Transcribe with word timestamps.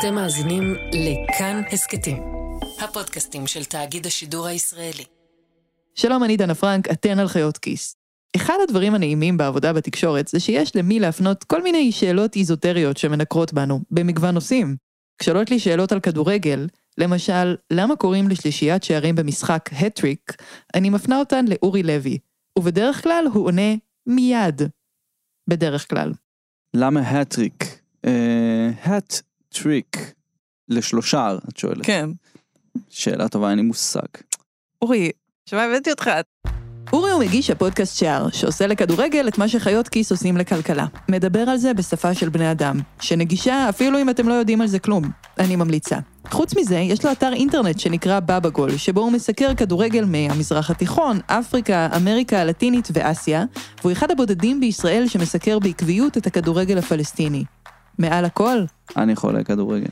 אתם 0.00 0.14
מאזינים 0.14 0.74
לכאן 0.92 1.62
הסכתים, 1.72 2.22
הפודקאסטים 2.80 3.46
של 3.46 3.64
תאגיד 3.64 4.06
השידור 4.06 4.46
הישראלי. 4.46 5.04
שלום, 5.94 6.24
אני 6.24 6.36
דנה 6.36 6.54
פרנק, 6.54 6.90
אתן 6.90 7.18
על 7.18 7.28
חיות 7.28 7.58
כיס. 7.58 7.96
אחד 8.36 8.54
הדברים 8.62 8.94
הנעימים 8.94 9.36
בעבודה 9.36 9.72
בתקשורת 9.72 10.28
זה 10.28 10.40
שיש 10.40 10.76
למי 10.76 11.00
להפנות 11.00 11.44
כל 11.44 11.62
מיני 11.62 11.92
שאלות 11.92 12.36
איזוטריות 12.36 12.96
שמנקרות 12.96 13.52
בנו, 13.52 13.80
במגוון 13.90 14.34
נושאים. 14.34 14.76
כשאלות 15.18 15.50
לי 15.50 15.58
שאלות 15.58 15.92
על 15.92 16.00
כדורגל, 16.00 16.66
למשל, 16.98 17.56
למה 17.70 17.96
קוראים 17.96 18.28
לשלישיית 18.28 18.84
שערים 18.84 19.14
במשחק 19.14 19.70
הטריק, 19.72 20.32
אני 20.74 20.90
מפנה 20.90 21.18
אותן 21.18 21.44
לאורי 21.48 21.82
לוי, 21.82 22.18
ובדרך 22.58 23.02
כלל 23.02 23.24
הוא 23.32 23.46
עונה 23.46 23.74
מיד. 24.06 24.62
בדרך 25.48 25.90
כלל. 25.90 26.12
למה 26.74 27.00
hat 27.00 27.27
trick? 27.27 27.80
hat 28.82 29.20
trick. 29.62 29.96
לשלושער, 30.68 31.36
את 31.48 31.56
שואלת. 31.56 31.86
כן. 31.86 32.10
שאלה 32.88 33.28
טובה, 33.28 33.50
אין 33.50 33.58
לי 33.58 33.62
מושג. 33.62 34.00
אורי, 34.82 35.10
שמה 35.46 35.62
הבאתי 35.62 35.90
אותך? 35.90 36.10
אורי 36.92 37.10
הוא 37.10 37.20
מגיש 37.20 37.50
הפודקאסט 37.50 37.98
שער, 37.98 38.30
שעושה 38.30 38.66
לכדורגל 38.66 39.28
את 39.28 39.38
מה 39.38 39.48
שחיות 39.48 39.88
כיס 39.88 40.10
עושים 40.10 40.36
לכלכלה. 40.36 40.86
מדבר 41.08 41.40
על 41.40 41.56
זה 41.56 41.74
בשפה 41.74 42.14
של 42.14 42.28
בני 42.28 42.50
אדם, 42.50 42.80
שנגישה 43.00 43.68
אפילו 43.68 43.98
אם 43.98 44.10
אתם 44.10 44.28
לא 44.28 44.34
יודעים 44.34 44.60
על 44.60 44.66
זה 44.66 44.78
כלום. 44.78 45.04
אני 45.38 45.56
ממליצה. 45.56 45.98
חוץ 46.30 46.56
מזה, 46.56 46.78
יש 46.78 47.04
לו 47.04 47.12
אתר 47.12 47.32
אינטרנט 47.32 47.78
שנקרא 47.78 48.20
בבאגול 48.20 48.50
שבו 48.76 49.00
הוא 49.00 49.12
מסקר 49.12 49.54
כדורגל 49.54 50.04
מהמזרח 50.04 50.70
התיכון, 50.70 51.18
אפריקה, 51.26 51.88
אמריקה 51.96 52.40
הלטינית 52.40 52.88
ואסיה, 52.92 53.44
והוא 53.80 53.92
אחד 53.92 54.10
הבודדים 54.10 54.60
בישראל 54.60 55.08
שמסקר 55.08 55.58
בעקביות 55.58 56.16
את 56.16 56.26
הכדורגל 56.26 56.78
הפלסטיני. 56.78 57.44
מעל 57.98 58.24
הכל? 58.24 58.64
אני 58.96 59.16
חולה 59.16 59.44
כדורגל. 59.44 59.90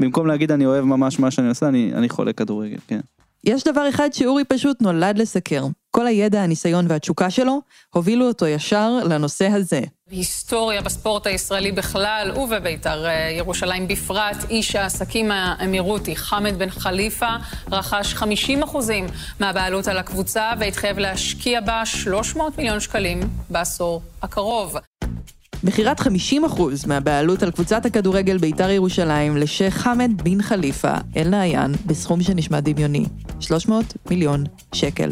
במקום 0.00 0.26
להגיד 0.26 0.52
אני 0.52 0.66
אוהב 0.66 0.84
ממש 0.84 1.18
מה 1.18 1.30
שאני 1.30 1.48
עושה, 1.48 1.68
אני, 1.68 1.90
אני 1.94 2.08
חולה 2.08 2.32
כדורגל, 2.32 2.76
כן. 2.86 3.00
יש 3.44 3.64
דבר 3.64 3.88
אחד 3.88 4.12
שאורי 4.12 4.44
פשוט 4.44 4.82
נולד 4.82 5.18
לסקר. 5.18 5.64
כל 5.90 6.06
הידע, 6.06 6.42
הניסיון 6.42 6.86
והתשוקה 6.88 7.30
שלו 7.30 7.60
הובילו 7.94 8.28
אותו 8.28 8.46
ישר 8.46 8.90
לנושא 9.04 9.46
הזה. 9.46 9.80
היסטוריה 10.10 10.82
בספורט 10.82 11.26
הישראלי 11.26 11.72
בכלל 11.72 12.32
ובבית"ר 12.36 13.06
אה, 13.06 13.30
ירושלים 13.30 13.88
בפרט, 13.88 14.36
איש 14.50 14.76
העסקים 14.76 15.30
האמירותי 15.30 16.16
חמד 16.16 16.58
בן 16.58 16.70
חליפה 16.70 17.30
רכש 17.72 18.14
50% 18.14 18.24
מהבעלות 19.40 19.88
על 19.88 19.98
הקבוצה 19.98 20.52
והתחייב 20.58 20.98
להשקיע 20.98 21.60
בה 21.60 21.86
300 21.86 22.58
מיליון 22.58 22.80
שקלים 22.80 23.20
בעשור 23.50 24.02
הקרוב. 24.22 24.76
מכירת 25.64 26.00
50% 26.00 26.04
מהבעלות 26.86 27.42
על 27.42 27.50
קבוצת 27.50 27.86
הכדורגל 27.86 28.38
בית"ר 28.38 28.70
ירושלים 28.70 29.36
לשייח' 29.36 29.74
חמד 29.74 30.10
בן 30.22 30.42
חליפה, 30.42 30.94
אל 31.16 31.28
נעיין, 31.28 31.72
בסכום 31.86 32.22
שנשמע 32.22 32.60
דמיוני, 32.60 33.04
300 33.40 33.84
מיליון 34.10 34.44
שקל. 34.74 35.10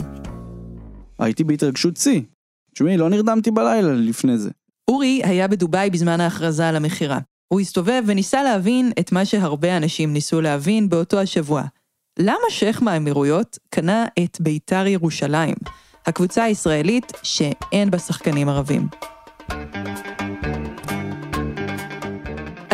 הייתי 1.19 1.45
בהתרגשות 1.45 1.97
שיא. 1.97 2.21
תשמעי, 2.75 2.97
לא 2.97 3.11
נרדמתי 3.11 3.51
בלילה 3.51 3.93
לפני 3.93 4.39
זה. 4.39 4.51
אורי 4.89 5.21
היה 5.25 5.49
בדובאי 5.49 5.91
בזמן 5.91 6.21
ההכרזה 6.21 6.69
על 6.69 6.77
המכירה. 6.77 7.19
הוא 7.49 7.61
הסתובב 7.61 8.03
וניסה 8.07 8.43
להבין 8.43 8.93
את 8.99 9.13
מה 9.13 9.25
שהרבה 9.25 9.77
אנשים 9.77 10.13
ניסו 10.13 10.41
להבין 10.41 10.89
באותו 10.89 11.19
השבוע. 11.19 11.63
למה 12.19 12.51
שייח' 12.51 12.83
מהאמירויות 12.83 13.59
קנה 13.71 14.07
את 14.25 14.41
בית"ר 14.41 14.87
ירושלים, 14.87 15.55
הקבוצה 16.07 16.45
הישראלית 16.45 17.13
שאין 17.23 17.91
בה 17.91 17.99
שחקנים 17.99 18.49
ערבים? 18.49 18.89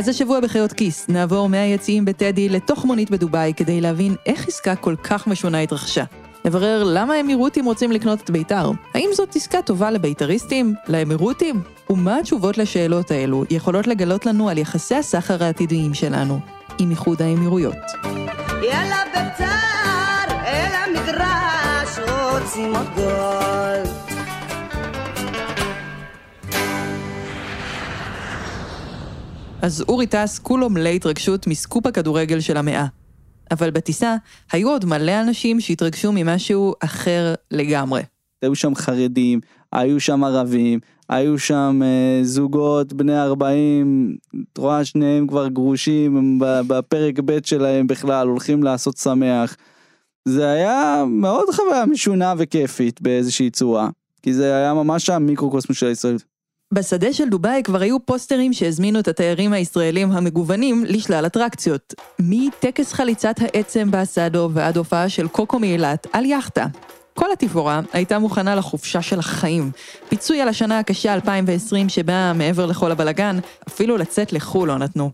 אז 0.02 0.08
השבוע 0.08 0.40
בחיות 0.40 0.72
כיס 0.72 1.08
נעבור 1.08 1.48
מהיציעים 1.48 2.04
בטדי 2.04 2.48
לתוך 2.48 2.84
מונית 2.84 3.10
בדובאי 3.10 3.52
כדי 3.56 3.80
להבין 3.80 4.14
איך 4.26 4.48
עסקה 4.48 4.76
כל 4.76 4.96
כך 4.96 5.26
משונה 5.26 5.60
התרחשה. 5.60 6.04
נברר 6.44 6.82
למה 6.86 7.14
האמירותים 7.14 7.64
רוצים 7.64 7.92
לקנות 7.92 8.20
את 8.20 8.30
בית"ר. 8.30 8.70
האם 8.94 9.10
זאת 9.14 9.36
עסקה 9.36 9.62
טובה 9.62 9.90
לבית"ריסטים? 9.90 10.74
לאמירותים? 10.88 11.62
ומה 11.90 12.18
התשובות 12.18 12.58
לשאלות 12.58 13.10
האלו 13.10 13.44
יכולות 13.50 13.86
לגלות 13.86 14.26
לנו 14.26 14.48
על 14.48 14.58
יחסי 14.58 14.94
הסחר 14.94 15.44
העתידיים 15.44 15.94
שלנו 15.94 16.40
עם 16.78 16.90
איחוד 16.90 17.22
האמירויות. 17.22 17.76
יאללה 18.62 19.02
בית"ר, 19.14 20.34
אל 20.46 20.72
המגרש, 20.74 21.98
רוצים 22.32 22.76
עוד 22.76 22.86
גול. 22.96 23.91
אז 29.62 29.84
אורי 29.88 30.06
טס 30.06 30.38
כולו 30.38 30.70
מלא 30.70 30.88
התרגשות 30.88 31.46
מסקופ 31.46 31.86
הכדורגל 31.86 32.40
של 32.40 32.56
המאה. 32.56 32.86
אבל 33.50 33.70
בטיסה 33.70 34.16
היו 34.52 34.70
עוד 34.70 34.84
מלא 34.84 35.20
אנשים 35.20 35.60
שהתרגשו 35.60 36.12
ממשהו 36.14 36.74
אחר 36.80 37.34
לגמרי. 37.50 38.02
היו 38.42 38.54
שם 38.54 38.74
חרדים, 38.74 39.40
היו 39.72 40.00
שם 40.00 40.24
ערבים, 40.24 40.80
היו 41.08 41.38
שם 41.38 41.80
אה, 41.84 42.24
זוגות 42.24 42.92
בני 42.92 43.20
40, 43.20 44.16
את 44.52 44.58
רואה 44.58 44.84
שניהם 44.84 45.26
כבר 45.26 45.48
גרושים, 45.48 46.38
בפרק 46.40 47.18
ב' 47.24 47.38
שלהם 47.44 47.86
בכלל 47.86 48.28
הולכים 48.28 48.62
לעשות 48.62 48.96
שמח. 48.96 49.56
זה 50.24 50.50
היה 50.50 51.04
מאוד 51.08 51.44
חוויה 51.54 51.86
משונה 51.86 52.34
וכיפית 52.38 53.02
באיזושהי 53.02 53.50
צורה, 53.50 53.88
כי 54.22 54.32
זה 54.32 54.56
היה 54.56 54.74
ממש 54.74 55.10
המיקרוקוסמוס 55.10 55.78
של 55.78 55.86
הישראל. 55.86 56.16
בשדה 56.72 57.12
של 57.12 57.28
דובאי 57.28 57.62
כבר 57.64 57.80
היו 57.80 58.06
פוסטרים 58.06 58.52
שהזמינו 58.52 59.00
את 59.00 59.08
התיירים 59.08 59.52
הישראלים 59.52 60.12
המגוונים 60.12 60.84
לשלל 60.88 61.26
אטרקציות. 61.26 61.94
מטקס 62.18 62.92
חליצת 62.92 63.34
העצם 63.40 63.90
באסדו 63.90 64.50
ועד 64.52 64.76
הופעה 64.76 65.08
של 65.08 65.28
קוקו 65.28 65.58
מאילת 65.58 66.06
על 66.12 66.24
יאכטה. 66.24 66.66
כל 67.14 67.32
התפאורה 67.32 67.80
הייתה 67.92 68.18
מוכנה 68.18 68.54
לחופשה 68.54 69.02
של 69.02 69.18
החיים. 69.18 69.70
פיצוי 70.08 70.40
על 70.40 70.48
השנה 70.48 70.78
הקשה 70.78 71.14
2020 71.14 71.88
שבה, 71.88 72.32
מעבר 72.32 72.66
לכל 72.66 72.92
הבלגן, 72.92 73.38
אפילו 73.68 73.96
לצאת 73.96 74.32
לחו"ל 74.32 74.68
לא 74.68 74.78
נתנו. 74.78 75.10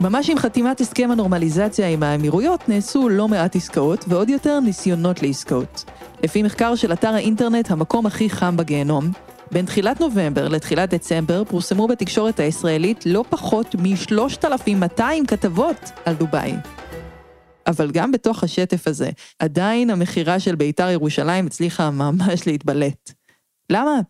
ממש 0.00 0.30
עם 0.30 0.38
חתימת 0.38 0.80
הסכם 0.80 1.10
הנורמליזציה 1.10 1.88
עם 1.88 2.02
האמירויות 2.02 2.68
נעשו 2.68 3.08
לא 3.08 3.28
מעט 3.28 3.56
עסקאות 3.56 4.04
ועוד 4.08 4.30
יותר 4.30 4.60
ניסיונות 4.60 5.22
לעסקאות. 5.22 5.84
לפי 6.24 6.42
מחקר 6.42 6.74
של 6.74 6.92
אתר 6.92 7.14
האינטרנט 7.14 7.70
המקום 7.70 8.06
הכי 8.06 8.30
חם 8.30 8.56
בגיהנום, 8.56 9.10
בין 9.52 9.66
תחילת 9.66 10.00
נובמבר 10.00 10.48
לתחילת 10.48 10.94
דצמבר 10.94 11.44
פורסמו 11.44 11.88
בתקשורת 11.88 12.40
הישראלית 12.40 13.06
לא 13.06 13.24
פחות 13.30 13.74
מ-3,200 13.74 15.02
כתבות 15.28 15.90
על 16.04 16.14
דובאי. 16.14 16.52
אבל 17.66 17.90
גם 17.90 18.12
בתוך 18.12 18.44
השטף 18.44 18.88
הזה, 18.88 19.10
עדיין 19.38 19.90
המכירה 19.90 20.40
של 20.40 20.54
בית"ר 20.54 20.90
ירושלים 20.90 21.46
הצליחה 21.46 21.90
ממש 21.90 22.46
להתבלט. 22.46 23.12
למה? 23.70 24.00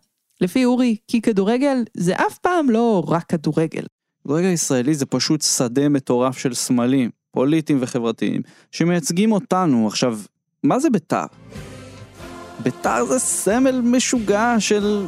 לפי 0.41 0.65
אורי, 0.65 0.95
כי 1.07 1.21
כדורגל 1.21 1.83
זה 1.93 2.15
אף 2.15 2.37
פעם 2.37 2.69
לא 2.69 3.03
רק 3.07 3.23
כדורגל. 3.23 3.83
כדורגל 4.23 4.47
ישראלי 4.47 4.95
זה 4.95 5.05
פשוט 5.05 5.41
שדה 5.41 5.89
מטורף 5.89 6.37
של 6.37 6.53
סמלים, 6.53 7.09
פוליטיים 7.31 7.77
וחברתיים, 7.81 8.41
שמייצגים 8.71 9.31
אותנו. 9.31 9.87
עכשיו, 9.87 10.19
מה 10.63 10.79
זה 10.79 10.89
בית"ר? 10.89 11.25
בית"ר 12.63 13.05
זה 13.05 13.19
סמל 13.19 13.81
משוגע 13.81 14.55
של 14.59 15.05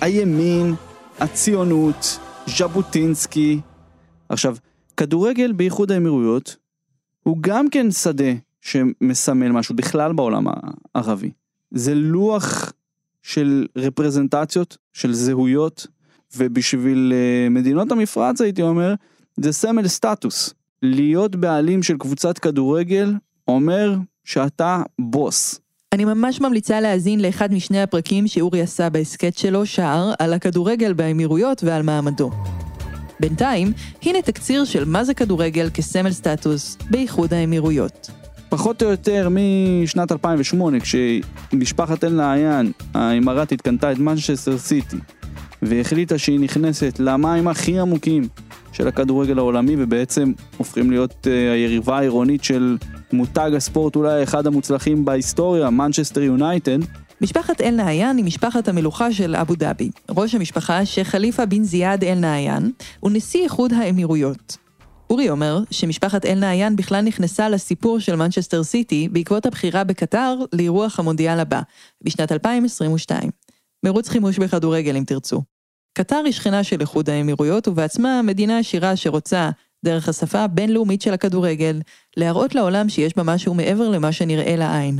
הימין, 0.00 0.74
הציונות, 1.18 2.18
ז'בוטינסקי. 2.46 3.60
עכשיו, 4.28 4.56
כדורגל 4.96 5.52
באיחוד 5.52 5.92
האמירויות 5.92 6.56
הוא 7.22 7.36
גם 7.40 7.70
כן 7.70 7.90
שדה 7.90 8.32
שמסמל 8.60 9.48
משהו 9.48 9.74
בכלל 9.74 10.12
בעולם 10.12 10.44
הערבי. 10.94 11.30
זה 11.70 11.94
לוח 11.94 12.72
של 13.22 13.66
רפרזנטציות, 13.76 14.76
של 14.92 15.12
זהויות, 15.12 15.86
ובשביל 16.36 17.12
אה, 17.16 17.48
מדינות 17.48 17.92
המפרץ 17.92 18.40
הייתי 18.40 18.62
אומר, 18.62 18.94
זה 19.36 19.52
סמל 19.52 19.88
סטטוס. 19.88 20.54
להיות 20.82 21.36
בעלים 21.36 21.82
של 21.82 21.96
קבוצת 21.96 22.38
כדורגל 22.38 23.14
אומר 23.48 23.96
שאתה 24.24 24.82
בוס. 24.98 25.60
אני 25.94 26.04
ממש 26.04 26.40
ממליצה 26.40 26.80
להאזין 26.80 27.20
לאחד 27.20 27.52
משני 27.52 27.82
הפרקים 27.82 28.26
שאורי 28.26 28.62
עשה 28.62 28.90
בהסכת 28.90 29.38
שלו, 29.38 29.66
שער, 29.66 30.12
על 30.18 30.32
הכדורגל 30.32 30.92
באמירויות 30.92 31.64
ועל 31.64 31.82
מעמדו. 31.82 32.30
בינתיים, 33.20 33.72
הנה 34.02 34.22
תקציר 34.22 34.64
של 34.64 34.84
מה 34.84 35.04
זה 35.04 35.14
כדורגל 35.14 35.70
כסמל 35.74 36.12
סטטוס 36.12 36.78
באיחוד 36.90 37.34
האמירויות. 37.34 38.10
פחות 38.48 38.82
או 38.82 38.88
יותר 38.88 39.28
משנת 39.30 40.12
2008, 40.12 40.78
כשמשפחת 40.80 42.04
אל 42.04 42.12
נהיאן 42.12 42.72
האמרתית 42.94 43.60
קנתה 43.60 43.92
את 43.92 43.98
מנצ'סטר 43.98 44.58
סיטי, 44.58 44.96
והחליטה 45.62 46.18
שהיא 46.18 46.40
נכנסת 46.40 46.96
למים 46.98 47.48
הכי 47.48 47.78
עמוקים 47.78 48.28
של 48.72 48.88
הכדורגל 48.88 49.38
העולמי, 49.38 49.74
ובעצם 49.78 50.32
הופכים 50.56 50.90
להיות 50.90 51.26
uh, 51.26 51.28
היריבה 51.54 51.98
העירונית 51.98 52.44
של 52.44 52.76
מותג 53.12 53.50
הספורט 53.56 53.96
אולי 53.96 54.22
אחד 54.22 54.46
המוצלחים 54.46 55.04
בהיסטוריה, 55.04 55.70
מנצ'סטר 55.70 56.22
יונייטד, 56.22 56.78
משפחת 57.20 57.60
אל 57.60 57.74
נהיאן 57.74 58.16
היא 58.16 58.24
משפחת 58.24 58.68
המלוכה 58.68 59.12
של 59.12 59.36
אבו 59.36 59.54
דאבי. 59.54 59.90
ראש 60.10 60.34
המשפחה, 60.34 60.86
שייח' 60.86 61.08
חליפה 61.08 61.46
בן 61.46 61.64
זאיד 61.64 62.04
אל 62.04 62.18
נהיאן, 62.18 62.72
הוא 63.00 63.10
נשיא 63.14 63.44
איחוד 63.44 63.72
האמירויות. 63.72 64.56
אורי 65.10 65.30
אומר 65.30 65.62
שמשפחת 65.70 66.26
אל 66.26 66.38
נהיין 66.38 66.76
בכלל 66.76 67.00
נכנסה 67.00 67.48
לסיפור 67.48 67.98
של 67.98 68.16
מנצ'סטר 68.16 68.62
סיטי 68.62 69.08
בעקבות 69.08 69.46
הבחירה 69.46 69.84
בקטר 69.84 70.36
לאירוח 70.52 70.98
המונדיאל 70.98 71.40
הבא, 71.40 71.60
בשנת 72.04 72.32
2022. 72.32 73.30
מרוץ 73.84 74.08
חימוש 74.08 74.38
בכדורגל 74.38 74.96
אם 74.96 75.04
תרצו. 75.04 75.42
קטר 75.94 76.22
היא 76.24 76.32
שכנה 76.32 76.64
של 76.64 76.80
איחוד 76.80 77.10
האמירויות 77.10 77.68
ובעצמה 77.68 78.22
מדינה 78.22 78.58
עשירה 78.58 78.96
שרוצה, 78.96 79.50
דרך 79.84 80.08
השפה 80.08 80.38
הבינלאומית 80.38 81.02
של 81.02 81.12
הכדורגל, 81.12 81.80
להראות 82.16 82.54
לעולם 82.54 82.88
שיש 82.88 83.16
בה 83.16 83.22
משהו 83.22 83.54
מעבר 83.54 83.88
למה 83.88 84.12
שנראה 84.12 84.56
לעין. 84.56 84.98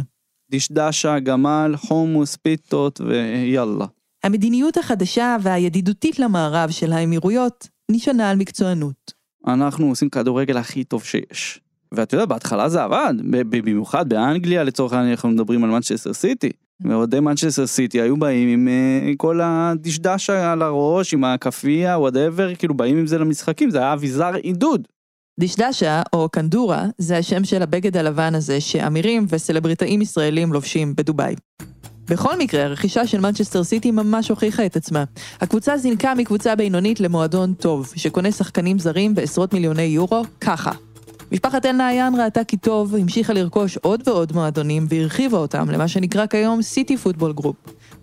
דשדשה, 0.50 1.18
גמל, 1.18 1.74
חומוס, 1.76 2.36
פיתות 2.36 3.00
ויאללה. 3.00 3.86
המדיניות 4.24 4.76
החדשה 4.76 5.36
והידידותית 5.42 6.18
למערב 6.18 6.70
של 6.70 6.92
האמירויות 6.92 7.68
נשענה 7.90 8.30
על 8.30 8.36
מקצוענות. 8.36 9.12
אנחנו 9.46 9.88
עושים 9.88 10.10
כדורגל 10.10 10.56
הכי 10.56 10.84
טוב 10.84 11.04
שיש. 11.04 11.60
ואתה 11.92 12.14
יודע, 12.14 12.26
בהתחלה 12.26 12.68
זה 12.68 12.82
עבד, 12.82 13.14
במיוחד 13.50 14.08
באנגליה 14.08 14.64
לצורך 14.64 14.92
העניין 14.92 15.10
אנחנו 15.10 15.28
מדברים 15.28 15.64
על 15.64 15.70
מנצ'סטר 15.70 16.12
סיטי. 16.12 16.50
ואוהדי 16.84 17.20
מנצ'סטר 17.20 17.66
סיטי 17.66 18.00
היו 18.00 18.16
באים 18.16 18.48
עם 18.48 18.68
uh, 18.68 19.14
כל 19.16 19.40
הדשדשה 19.42 20.52
על 20.52 20.62
הראש, 20.62 21.14
עם 21.14 21.24
הכאפיה, 21.24 21.98
whatever, 21.98 22.54
כאילו 22.54 22.74
באים 22.74 22.98
עם 22.98 23.06
זה 23.06 23.18
למשחקים, 23.18 23.70
זה 23.70 23.78
היה 23.78 23.92
אביזר 23.92 24.34
עידוד. 24.42 24.88
דשדשה, 25.40 26.02
או 26.12 26.28
קנדורה, 26.28 26.86
זה 26.98 27.18
השם 27.18 27.44
של 27.44 27.62
הבגד 27.62 27.96
הלבן 27.96 28.34
הזה 28.34 28.60
שאמירים 28.60 29.26
וסלבריטאים 29.28 30.02
ישראלים 30.02 30.52
לובשים 30.52 30.94
בדובאי. 30.96 31.34
בכל 32.08 32.38
מקרה, 32.38 32.64
הרכישה 32.64 33.06
של 33.06 33.20
מנצ'סטר 33.20 33.64
סיטי 33.64 33.90
ממש 33.90 34.28
הוכיחה 34.28 34.66
את 34.66 34.76
עצמה. 34.76 35.04
הקבוצה 35.40 35.76
זינקה 35.76 36.14
מקבוצה 36.14 36.56
בינונית 36.56 37.00
למועדון 37.00 37.54
טוב, 37.54 37.92
שקונה 37.96 38.32
שחקנים 38.32 38.78
זרים 38.78 39.14
בעשרות 39.14 39.54
מיליוני 39.54 39.82
יורו, 39.82 40.22
ככה. 40.40 40.72
משפחת 41.32 41.66
אל 41.66 41.72
נהיאן 41.72 42.14
ראתה 42.20 42.44
כי 42.44 42.56
טוב, 42.56 42.94
המשיכה 42.94 43.32
לרכוש 43.32 43.76
עוד 43.76 44.08
ועוד 44.08 44.32
מועדונים 44.32 44.86
והרחיבה 44.88 45.38
אותם 45.38 45.70
למה 45.70 45.88
שנקרא 45.88 46.26
כיום 46.26 46.62
City 46.62 46.96
Football 46.96 47.32
Group, 47.32 47.56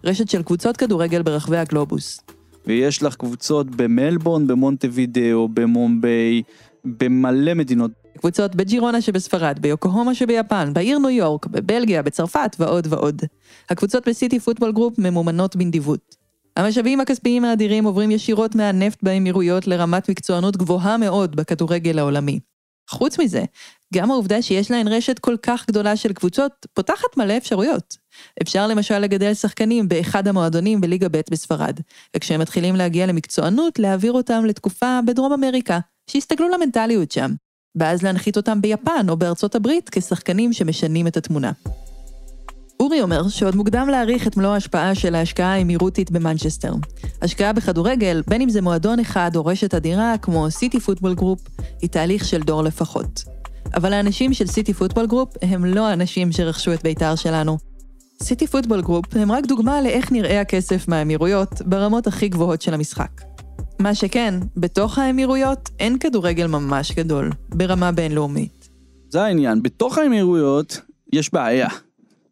רשת 0.04 0.30
של 0.30 0.44
קבוצות 0.44 0.78
כדורגל 0.78 1.22
ברחבי 1.22 1.58
הגלובוס. 1.58 2.20
ויש 2.68 3.04
לך 3.04 3.16
קבוצות 3.16 3.76
במלבורן, 3.76 4.48
במונטווידאו, 4.48 5.48
במומביי, 5.54 6.44
במלא 6.86 7.54
מדינות. 7.54 7.92
קבוצות 8.18 8.56
בג'ירונה 8.56 9.02
שבספרד, 9.02 9.60
ביוקוהומה 9.62 10.16
שביפן, 10.16 10.74
בעיר 10.74 11.00
ניו 11.00 11.10
יורק, 11.10 11.46
בבלגיה, 11.46 12.02
בצרפת 12.02 12.56
ועוד 12.60 12.88
ועוד. 12.90 13.22
הקבוצות 13.70 14.08
בסיטי 14.08 14.40
פוטבול 14.40 14.72
גרופ 14.72 15.00
ממומנות 15.00 15.56
בנדיבות. 15.56 16.16
המשאבים 16.58 17.00
הכספיים 17.00 17.46
האדירים 17.46 17.84
עוברים 17.84 18.12
ישירות 18.12 18.56
מהנפט 18.56 19.04
באמירויות 19.04 19.68
לרמת 19.68 20.10
מקצוענות 20.10 20.58
גבוהה 20.58 20.98
מאוד 20.98 21.36
בכדורגל 21.36 22.00
העולמי. 22.00 22.40
חוץ 22.90 23.20
מזה, 23.20 23.44
גם 23.94 24.12
העובדה 24.12 24.42
שיש 24.42 24.72
להן 24.72 24.88
רשת 24.88 25.20
כל 25.20 25.36
כך 25.42 25.68
גדולה 25.68 25.96
של 25.96 26.14
קבוצות, 26.14 26.52
פותחת 26.74 27.18
מלא 27.18 27.38
אפשרויות. 27.38 27.98
אפשר 28.42 28.68
למשל 28.68 29.00
לגדל 29.00 29.34
שחקנים 29.34 29.88
באחד 29.88 30.28
המועדונים 30.28 30.82
בליגה 30.82 31.10
ב' 31.10 31.22
בספרד, 31.32 31.80
וכשהם 32.16 32.42
מתחילים 32.42 32.76
להגיע 32.76 33.06
למקצוענות, 33.06 33.80
להעביר 33.80 34.12
אותם 34.12 34.46
לתקופה 34.46 35.00
בדרום 35.08 35.34
אמריקה, 35.34 35.80
שיסתגלו 36.10 36.50
למנטליות 36.50 37.12
שם, 37.12 37.32
ואז 37.80 38.04
להנחית 38.04 38.38
אותם 38.38 38.62
ביפן 38.62 39.06
או 39.10 39.18
בארצות 39.18 39.56
הברית 39.56 39.90
כשחקנים 39.90 40.54
שמשנים 40.54 41.08
את 41.08 41.18
התמונה. 41.18 41.52
אורי 42.80 43.02
אומר 43.02 43.28
שעוד 43.28 43.56
מוקדם 43.56 43.88
להעריך 43.92 44.28
את 44.28 44.38
מלוא 44.38 44.54
ההשפעה 44.54 44.96
של 44.96 45.16
ההשקעה 45.16 45.54
האמירותית 45.54 46.12
במנצ'סטר. 46.12 46.74
השקעה 47.22 47.54
בכדורגל, 47.54 48.22
בין 48.28 48.42
אם 48.42 48.50
זה 48.50 48.62
מועדון 48.62 49.00
אחד 49.00 49.32
או 49.36 49.46
רשת 49.46 49.74
אדירה 49.74 50.18
כמו 50.22 50.52
סיטי 50.52 50.80
פוטבול 50.80 51.16
גרופ, 51.16 51.40
היא 51.82 51.90
תהליך 51.90 52.26
של 52.26 52.42
דור 52.42 52.64
לפחות. 52.64 53.24
אבל 53.76 53.94
האנשים 53.94 54.34
של 54.34 54.48
סיטי 54.48 54.74
פוטבול 54.74 55.08
גרופ 55.08 55.34
הם 55.42 55.66
לא 55.66 55.88
האנשים 55.88 56.32
שרכשו 56.32 56.74
את 56.74 56.84
בית"ר 56.84 57.16
שלנו. 57.16 57.58
סיטי 58.24 58.48
פוטבול 58.48 58.82
גרופ 58.82 59.06
הם 59.16 59.32
רק 59.32 59.46
דוגמה 59.46 59.82
לאיך 59.82 60.12
נראה 60.12 60.42
הכסף 60.42 60.88
מהאמירויות 60.88 61.62
ברמות 61.66 62.08
הכי 62.08 62.30
גבוהות 62.30 62.62
של 62.62 62.74
המשחק. 62.74 63.22
מה 63.80 63.96
שכן, 63.96 64.34
בתוך 64.58 65.00
האמירויות 65.00 65.70
אין 65.80 66.00
כדורגל 66.00 66.48
ממש 66.48 66.92
גדול, 66.92 67.32
ברמה 67.50 67.92
בינלאומית. 67.92 68.70
זה 69.10 69.24
העניין, 69.24 69.64
בתוך 69.64 69.98
האמירויות 69.98 70.82
יש 71.14 71.34
בעיה. 71.34 71.68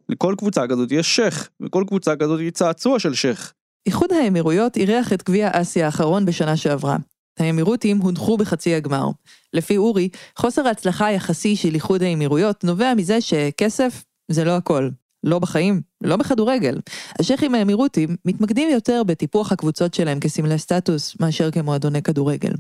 לכל 0.10 0.36
קבוצה 0.38 0.68
כזאת 0.68 0.92
יש 0.92 1.16
שייח, 1.16 1.50
וכל 1.62 1.84
קבוצה 1.88 2.16
כזאת 2.16 2.40
היא 2.40 2.52
צעצוע 2.52 3.00
של 3.00 3.14
שייח. 3.14 3.54
איחוד 3.86 4.14
האמירויות 4.14 4.78
אירח 4.78 5.14
את 5.14 5.24
גביע 5.24 5.50
אסיה 5.54 5.86
האחרון 5.86 6.26
בשנה 6.26 6.58
שעברה. 6.58 6.98
האמירותים 7.40 7.98
הודחו 7.98 8.38
בחצי 8.38 8.76
הגמר. 8.76 9.10
לפי 9.54 9.78
אורי, 9.78 10.10
חוסר 10.38 10.68
ההצלחה 10.68 11.06
היחסי 11.06 11.56
של 11.56 11.74
איחוד 11.74 12.04
האמירויות 12.04 12.64
נובע 12.64 12.94
מזה 12.94 13.22
שכסף 13.22 14.04
זה 14.32 14.44
לא 14.44 14.52
הכל. 14.52 14.90
לא 15.24 15.40
בחיים, 15.40 15.82
לא 16.04 16.16
בכדורגל. 16.16 16.80
השייחים 17.20 17.56
האמירותים 17.56 18.16
מתמקדים 18.26 18.70
יותר 18.70 19.04
בטיפוח 19.04 19.52
הקבוצות 19.52 19.94
שלהם 19.94 20.20
כסמלי 20.20 20.58
סטטוס 20.58 21.16
מאשר 21.20 21.52
כמועדוני 21.52 22.02
כדורגל. 22.02 22.52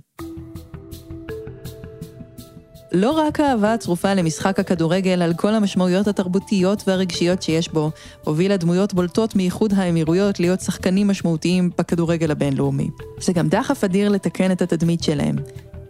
לא 2.96 3.12
רק 3.12 3.40
האהבה 3.40 3.74
הצרופה 3.74 4.14
למשחק 4.14 4.60
הכדורגל 4.60 5.22
על 5.22 5.34
כל 5.34 5.54
המשמעויות 5.54 6.08
התרבותיות 6.08 6.84
והרגשיות 6.88 7.42
שיש 7.42 7.70
בו, 7.70 7.92
הובילה 8.24 8.58
דמויות 8.58 8.94
בולטות 8.94 9.36
מאיחוד 9.36 9.74
האמירויות 9.76 10.40
להיות 10.40 10.62
שחקנים 10.62 11.08
משמעותיים 11.08 11.70
בכדורגל 11.78 12.32
הבינלאומי. 12.32 12.90
זה 13.20 13.34
גם 13.34 13.48
דחף 13.48 13.84
אדיר 13.84 14.10
לתקן 14.10 14.52
את 14.52 14.62
התדמית 14.62 15.04
שלהם. 15.04 15.36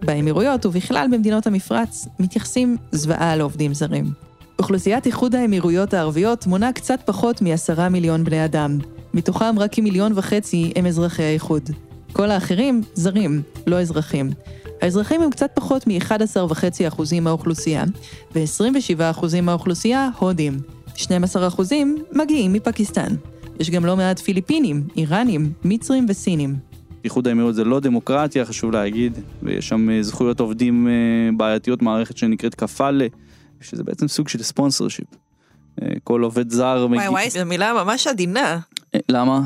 באמירויות 0.02 0.66
ובכלל 0.66 1.08
במדינות 1.12 1.48
המפרץ, 1.48 2.08
מתייחסים 2.20 2.78
זוועה 2.92 3.36
לעובדים 3.36 3.74
זרים. 3.74 4.06
אוכלוסיית 4.60 5.06
איחוד 5.06 5.36
האמירויות 5.36 5.94
הערביות 5.94 6.48
מונה 6.48 6.74
קצת 6.74 7.00
פחות 7.06 7.42
מעשרה 7.42 7.90
מיליון 7.90 8.24
בני 8.24 8.46
אדם. 8.46 8.78
מתוכם 9.14 9.60
רק 9.60 9.74
כמיליון 9.74 10.12
וחצי 10.16 10.74
הם 10.76 10.86
אזרחי 10.86 11.24
האיחוד. 11.24 11.70
כל 12.14 12.32
האחרים 12.32 12.82
זרים, 12.94 13.42
לא 13.68 13.82
אזרחים. 13.82 14.30
האזרחים 14.82 15.22
הם 15.22 15.30
קצת 15.30 15.52
פחות 15.54 15.88
מ-11.5% 15.88 17.22
מהאוכלוסייה, 17.22 17.84
ו-27% 18.36 19.42
מהאוכלוסייה 19.42 20.10
הודים. 20.20 20.60
12% 20.96 21.08
מגיעים 22.12 22.54
מפקיסטן. 22.54 23.16
יש 23.60 23.70
גם 23.70 23.86
לא 23.86 23.98
מעט 23.98 24.20
פיליפינים, 24.20 24.88
איראנים, 24.96 25.54
מצרים 25.64 26.06
וסינים. 26.10 26.56
איחוד 27.04 27.28
האמירות 27.28 27.56
זה 27.56 27.64
לא 27.64 27.80
דמוקרטיה, 27.80 28.46
חשוב 28.46 28.72
להגיד, 28.72 29.20
ויש 29.44 29.70
שם 29.70 29.90
אה, 29.90 30.04
זכויות 30.04 30.40
עובדים 30.40 30.88
אה, 30.88 30.94
בעייתיות, 31.38 31.82
מערכת 31.82 32.18
שנקראת 32.18 32.56
קפאלה, 32.56 33.08
שזה 33.62 33.84
בעצם 33.84 34.08
סוג 34.08 34.28
של 34.28 34.44
ספונסר 34.44 34.88
שיפ. 34.88 35.08
אה, 35.82 35.88
כל 36.04 36.24
עובד 36.24 36.50
זר 36.50 36.88
מגיע... 36.88 37.02
וואי 37.02 37.10
וואי, 37.10 37.30
זו 37.30 37.46
מילה 37.46 37.74
ממש 37.74 38.08
עדינה. 38.08 38.60
למה? 39.10 39.42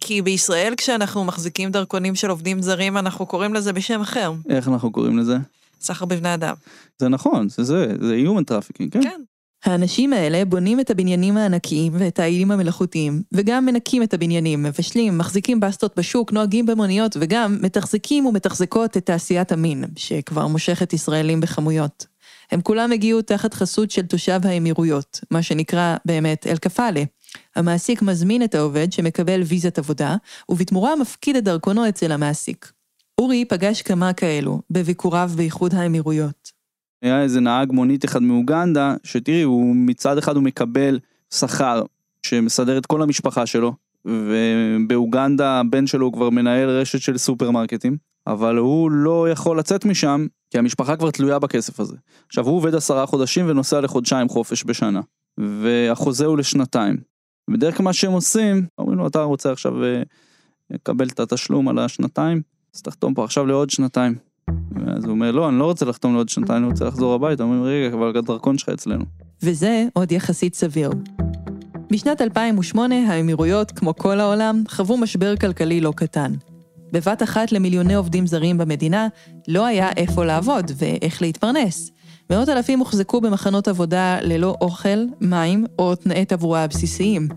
כי 0.00 0.22
בישראל 0.22 0.74
כשאנחנו 0.76 1.24
מחזיקים 1.24 1.70
דרכונים 1.70 2.14
של 2.14 2.30
עובדים 2.30 2.62
זרים, 2.62 2.96
אנחנו 2.96 3.26
קוראים 3.26 3.54
לזה 3.54 3.72
בשם 3.72 4.00
אחר. 4.00 4.32
איך 4.48 4.68
אנחנו 4.68 4.92
קוראים 4.92 5.18
לזה? 5.18 5.36
סחר 5.80 6.04
בבני 6.04 6.34
אדם. 6.34 6.54
זה 6.98 7.08
נכון, 7.08 7.48
זה 7.48 7.64
זה, 7.64 7.86
זה 8.00 8.16
human 8.26 8.52
trafficking, 8.52 8.90
כן? 8.90 9.02
כן. 9.02 9.20
האנשים 9.64 10.12
האלה 10.12 10.44
בונים 10.44 10.80
את 10.80 10.90
הבניינים 10.90 11.36
הענקיים 11.36 11.92
ואת 11.96 12.18
האיים 12.18 12.50
המלאכותיים, 12.50 13.22
וגם 13.32 13.66
מנקים 13.66 14.02
את 14.02 14.14
הבניינים, 14.14 14.62
מבשלים, 14.62 15.18
מחזיקים 15.18 15.60
בסטות 15.60 15.98
בשוק, 15.98 16.32
נוהגים 16.32 16.66
במוניות, 16.66 17.16
וגם 17.20 17.58
מתחזקים 17.62 18.26
ומתחזקות 18.26 18.96
את 18.96 19.06
תעשיית 19.06 19.52
המין, 19.52 19.84
שכבר 19.96 20.46
מושכת 20.46 20.92
ישראלים 20.92 21.40
בכמויות. 21.40 22.06
הם 22.52 22.60
כולם 22.60 22.92
הגיעו 22.92 23.22
תחת 23.22 23.54
חסות 23.54 23.90
של 23.90 24.02
תושב 24.02 24.40
האמירויות, 24.44 25.20
מה 25.30 25.42
שנקרא 25.42 25.96
באמת 26.04 26.46
אל-כפאלה, 26.46 27.02
המעסיק 27.56 28.02
מזמין 28.02 28.42
את 28.42 28.54
העובד 28.54 28.92
שמקבל 28.92 29.42
ויזת 29.42 29.78
עבודה, 29.78 30.16
ובתמורה 30.48 30.96
מפקיד 30.96 31.36
את 31.36 31.44
דרכונו 31.44 31.88
אצל 31.88 32.12
המעסיק. 32.12 32.72
אורי 33.18 33.44
פגש 33.44 33.82
כמה 33.82 34.12
כאלו, 34.12 34.60
בביקוריו 34.70 35.30
באיחוד 35.36 35.74
האמירויות. 35.74 36.52
היה 37.02 37.22
איזה 37.22 37.40
נהג 37.40 37.72
מונית 37.72 38.04
אחד 38.04 38.22
מאוגנדה, 38.22 38.94
שתראי, 39.04 39.42
הוא 39.42 39.76
מצד 39.76 40.18
אחד 40.18 40.36
הוא 40.36 40.42
מקבל 40.42 40.98
שכר 41.34 41.82
שמסדר 42.22 42.78
את 42.78 42.86
כל 42.86 43.02
המשפחה 43.02 43.46
שלו, 43.46 43.72
ובאוגנדה 44.04 45.60
הבן 45.60 45.86
שלו 45.86 46.12
כבר 46.12 46.30
מנהל 46.30 46.68
רשת 46.68 47.00
של 47.00 47.18
סופרמרקטים, 47.18 47.96
אבל 48.26 48.56
הוא 48.56 48.90
לא 48.90 49.30
יכול 49.30 49.58
לצאת 49.58 49.84
משם, 49.84 50.26
כי 50.50 50.58
המשפחה 50.58 50.96
כבר 50.96 51.10
תלויה 51.10 51.38
בכסף 51.38 51.80
הזה. 51.80 51.96
עכשיו, 52.26 52.46
הוא 52.46 52.56
עובד 52.56 52.74
עשרה 52.74 53.06
חודשים 53.06 53.44
ונוסע 53.48 53.80
לחודשיים 53.80 54.28
חופש 54.28 54.64
בשנה, 54.64 55.00
והחוזה 55.38 56.24
הוא 56.24 56.38
לשנתיים. 56.38 56.96
בדרך 57.50 57.76
כלל 57.76 57.84
מה 57.84 57.92
שהם 57.92 58.12
עושים, 58.12 58.66
אומרים 58.78 58.98
לו 58.98 59.06
אתה 59.06 59.22
רוצה 59.22 59.52
עכשיו 59.52 59.84
אה, 59.84 60.02
לקבל 60.70 61.06
את 61.06 61.20
התשלום 61.20 61.68
על 61.68 61.78
השנתיים, 61.78 62.42
אז 62.74 62.82
תחתום 62.82 63.14
פה 63.14 63.24
עכשיו 63.24 63.46
לעוד 63.46 63.70
שנתיים. 63.70 64.14
ואז 64.70 65.04
הוא 65.04 65.10
אומר 65.10 65.30
לא 65.30 65.48
אני 65.48 65.58
לא 65.58 65.64
רוצה 65.64 65.84
לחתום 65.84 66.14
לעוד 66.14 66.28
שנתיים, 66.28 66.62
אני 66.62 66.70
רוצה 66.70 66.84
לחזור 66.84 67.14
הביתה, 67.14 67.42
אומרים 67.42 67.62
רגע 67.62 67.94
אבל 67.96 68.18
הדרכון 68.18 68.58
שלך 68.58 68.68
אצלנו. 68.68 69.04
וזה 69.42 69.84
עוד 69.92 70.12
יחסית 70.12 70.54
סביר. 70.54 70.90
בשנת 71.92 72.22
2008 72.22 72.94
האמירויות, 72.94 73.70
כמו 73.70 73.96
כל 73.96 74.20
העולם, 74.20 74.62
חוו 74.68 74.96
משבר 74.96 75.36
כלכלי 75.36 75.80
לא 75.80 75.92
קטן. 75.96 76.32
בבת 76.92 77.22
אחת 77.22 77.52
למיליוני 77.52 77.94
עובדים 77.94 78.26
זרים 78.26 78.58
במדינה 78.58 79.08
לא 79.48 79.66
היה 79.66 79.90
איפה 79.96 80.24
לעבוד 80.24 80.70
ואיך 80.76 81.22
להתפרנס. 81.22 81.90
מאות 82.30 82.48
אלפים 82.48 82.78
הוחזקו 82.78 83.20
במחנות 83.20 83.68
עבודה 83.68 84.18
ללא 84.22 84.54
אוכל, 84.60 84.98
מים 85.20 85.66
או 85.78 85.94
תנאי 85.94 86.24
תברואה 86.24 86.66
בסיסיים. 86.66 87.28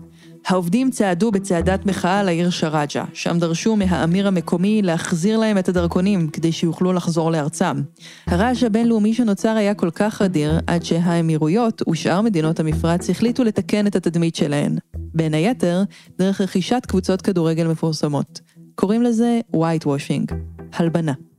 העובדים 0.46 0.90
צעדו 0.90 1.30
בצעדת 1.30 1.86
מחאה 1.86 2.22
לעיר 2.22 2.50
שרג'ה, 2.50 3.04
שם 3.14 3.38
דרשו 3.38 3.76
מהאמיר 3.76 4.28
המקומי 4.28 4.82
להחזיר 4.82 5.38
להם 5.38 5.58
את 5.58 5.68
הדרכונים 5.68 6.28
כדי 6.28 6.52
שיוכלו 6.52 6.92
לחזור 6.92 7.30
לארצם. 7.30 7.82
הרעש 8.26 8.62
הבינלאומי 8.62 9.14
שנוצר 9.14 9.56
היה 9.56 9.74
כל 9.74 9.90
כך 9.90 10.22
אדיר, 10.22 10.60
עד 10.66 10.84
שהאמירויות 10.84 11.82
ושאר 11.88 12.20
מדינות 12.20 12.60
המפרץ 12.60 13.10
החליטו 13.10 13.44
לתקן 13.44 13.86
את 13.86 13.96
התדמית 13.96 14.34
שלהן. 14.34 14.76
בין 14.96 15.34
היתר, 15.34 15.82
דרך 16.18 16.40
רכישת 16.40 16.82
קבוצות 16.88 17.22
כדורגל 17.22 17.66
מפורסמות. 17.66 18.40
קוראים 18.74 19.02
לזה 19.02 19.40
white 19.56 19.84
washing, 19.84 20.34
הלבנה. 20.72 21.29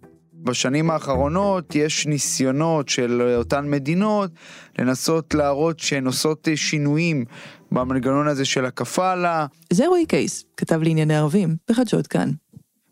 בשנים 0.44 0.92
האחרונות 0.92 1.76
יש 1.76 2.08
ניסיונות 2.08 2.90
של 2.90 3.36
אותן 3.38 3.70
מדינות 3.70 4.32
לנסות 4.80 5.34
להראות 5.34 5.80
שהן 5.80 6.06
עושות 6.06 6.48
שינויים 6.56 7.26
במנגנון 7.72 8.28
הזה 8.28 8.46
של 8.46 8.66
הקפאלה. 8.66 9.46
זה 9.74 9.88
רועי 9.88 10.06
קייס, 10.06 10.44
כתב 10.58 10.82
לענייני 10.84 11.16
ערבים, 11.16 11.56
בחדשות 11.70 12.08
כאן. 12.08 12.32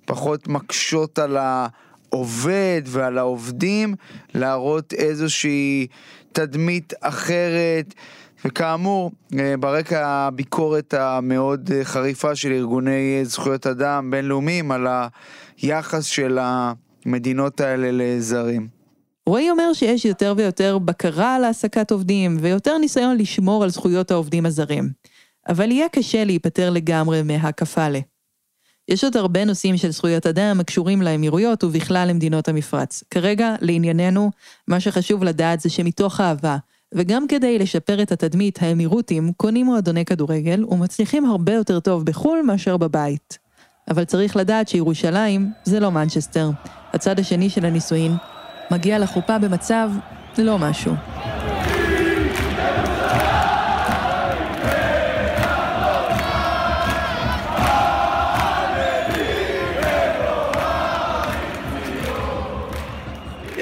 פחות 0.06 0.48
מקשות 0.48 1.20
על 1.20 1.38
העובד 1.38 2.82
ועל 2.86 3.18
העובדים, 3.18 3.96
להראות 4.36 4.94
איזושהי 4.94 5.88
תדמית 6.32 6.94
אחרת. 7.01 7.94
וכאמור, 8.46 9.12
ברקע 9.60 10.08
הביקורת 10.08 10.94
המאוד 10.94 11.70
חריפה 11.84 12.36
של 12.36 12.51
ארגוני 12.51 13.20
זכויות 13.24 13.68
אדם 13.68 14.12
בינלאומיים 14.12 14.72
על 14.72 14.88
היחס 15.62 16.03
של 16.03 16.38
המדינות 17.06 17.62
האלה 17.62 17.89
לזרים. 17.91 18.68
רועי 19.25 19.50
אומר 19.50 19.74
שיש 19.74 20.06
יותר 20.06 20.34
ויותר 20.38 20.77
בקרה 20.77 21.36
על 21.36 21.44
העסקת 21.44 21.91
עובדים 21.91 22.38
ויותר 22.41 22.77
ניסיון 22.77 23.18
לשמור 23.18 23.63
על 23.63 23.70
זכויות 23.70 24.12
העובדים 24.12 24.46
הזרים. 24.46 24.89
אבל 25.50 25.72
יהיה 25.72 25.89
קשה 25.89 26.24
להיפטר 26.24 26.70
לגמרי 26.70 27.22
מהקפאלה. 27.24 28.00
יש 28.88 29.03
עוד 29.03 29.18
הרבה 29.18 29.46
נושאים 29.46 29.77
של 29.77 29.91
זכויות 29.91 30.27
אדם 30.27 30.60
הקשורים 30.60 31.01
לאמירויות 31.01 31.63
ובכלל 31.63 32.08
למדינות 32.10 32.48
המפרץ. 32.48 33.03
כרגע, 33.12 33.56
לענייננו, 33.62 34.32
מה 34.68 34.79
שחשוב 34.79 35.24
לדעת 35.24 35.60
זה 35.60 35.70
שמתוך 35.70 36.22
אהבה, 36.22 36.58
וגם 36.94 37.27
כדי 37.27 37.60
לשפר 37.60 38.01
את 38.01 38.12
התדמית, 38.12 38.62
האמירותים 38.62 39.34
קונים 39.38 39.65
מועדוני 39.65 40.06
כדורגל 40.06 40.65
ומצליחים 40.70 41.25
הרבה 41.25 41.53
יותר 41.53 41.79
טוב 41.79 42.06
בחו"ל 42.06 42.41
מאשר 42.41 42.77
בבית. 42.77 43.38
אבל 43.89 44.03
צריך 44.03 44.36
לדעת 44.36 44.68
שירושלים 44.68 45.51
זה 45.63 45.79
לא 45.79 45.91
מנצ'סטר. 45.91 46.50
הצד 46.93 47.19
השני 47.19 47.50
של 47.50 47.65
הנישואין 47.65 48.15
מגיע 48.72 49.00
לחופה 49.00 49.39
במצב 49.39 49.89
לא 50.38 50.58
משהו. 50.60 50.93